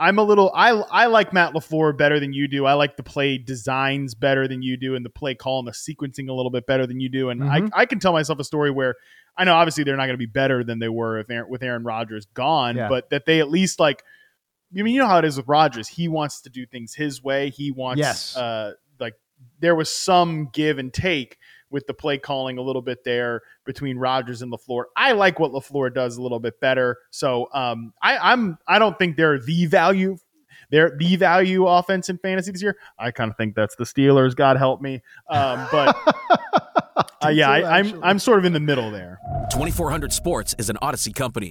I'm 0.00 0.18
a 0.18 0.22
little 0.22 0.50
I 0.54 0.70
I 0.70 1.06
like 1.06 1.34
Matt 1.34 1.52
LaFleur 1.52 1.96
better 1.96 2.18
than 2.18 2.32
you 2.32 2.48
do. 2.48 2.64
I 2.64 2.72
like 2.72 2.96
the 2.96 3.02
play 3.02 3.36
designs 3.36 4.14
better 4.14 4.48
than 4.48 4.62
you 4.62 4.78
do 4.78 4.94
and 4.94 5.04
the 5.04 5.10
play 5.10 5.34
call 5.34 5.58
and 5.58 5.68
the 5.68 5.72
sequencing 5.72 6.30
a 6.30 6.32
little 6.32 6.50
bit 6.50 6.66
better 6.66 6.86
than 6.86 7.00
you 7.00 7.10
do. 7.10 7.28
And 7.28 7.42
mm-hmm. 7.42 7.68
I, 7.74 7.82
I 7.82 7.86
can 7.86 8.00
tell 8.00 8.14
myself 8.14 8.38
a 8.38 8.44
story 8.44 8.70
where 8.70 8.94
I 9.36 9.44
know 9.44 9.54
obviously 9.54 9.84
they're 9.84 9.98
not 9.98 10.06
going 10.06 10.14
to 10.14 10.18
be 10.18 10.24
better 10.24 10.64
than 10.64 10.78
they 10.78 10.88
were 10.88 11.18
if 11.18 11.30
Aaron, 11.30 11.50
with 11.50 11.62
Aaron 11.62 11.84
Rodgers 11.84 12.24
gone, 12.32 12.76
yeah. 12.76 12.88
but 12.88 13.10
that 13.10 13.26
they 13.26 13.40
at 13.40 13.50
least 13.50 13.78
like 13.78 14.02
I 14.76 14.82
mean, 14.82 14.94
you 14.94 15.00
know 15.00 15.06
how 15.06 15.18
it 15.18 15.26
is 15.26 15.36
with 15.36 15.48
Rodgers. 15.48 15.86
He 15.86 16.08
wants 16.08 16.40
to 16.42 16.50
do 16.50 16.64
things 16.64 16.94
his 16.94 17.22
way. 17.22 17.50
He 17.50 17.70
wants 17.70 18.00
yes. 18.00 18.34
uh 18.34 18.72
like 18.98 19.14
there 19.60 19.74
was 19.74 19.90
some 19.90 20.48
give 20.50 20.78
and 20.78 20.94
take 20.94 21.36
with 21.70 21.86
the 21.86 21.94
play 21.94 22.18
calling 22.18 22.58
a 22.58 22.62
little 22.62 22.82
bit 22.82 23.04
there 23.04 23.42
between 23.64 23.96
Rodgers 23.96 24.42
and 24.42 24.52
LaFleur. 24.52 24.84
I 24.96 25.12
like 25.12 25.38
what 25.38 25.52
LaFleur 25.52 25.94
does 25.94 26.16
a 26.16 26.22
little 26.22 26.40
bit 26.40 26.60
better. 26.60 26.98
So 27.10 27.48
um, 27.52 27.92
I, 28.02 28.32
I'm 28.32 28.58
I 28.66 28.78
don't 28.78 28.98
think 28.98 29.16
they're 29.16 29.38
the 29.38 29.66
value. 29.66 30.16
They're 30.70 30.96
the 30.96 31.16
value 31.16 31.66
offense 31.66 32.08
in 32.08 32.18
fantasy 32.18 32.52
this 32.52 32.62
year. 32.62 32.76
I 32.98 33.10
kind 33.10 33.30
of 33.30 33.36
think 33.36 33.56
that's 33.56 33.74
the 33.74 33.84
Steelers. 33.84 34.36
God 34.36 34.56
help 34.56 34.80
me. 34.80 35.02
Um, 35.28 35.66
but 35.72 35.96
uh, 37.24 37.28
yeah, 37.28 37.50
I, 37.50 37.78
I'm 37.78 38.04
I'm 38.04 38.18
sort 38.18 38.38
of 38.38 38.44
in 38.44 38.52
the 38.52 38.60
middle 38.60 38.90
there. 38.90 39.18
2400 39.50 40.12
Sports 40.12 40.54
is 40.58 40.70
an 40.70 40.76
Audacy 40.82 41.14
company. 41.14 41.50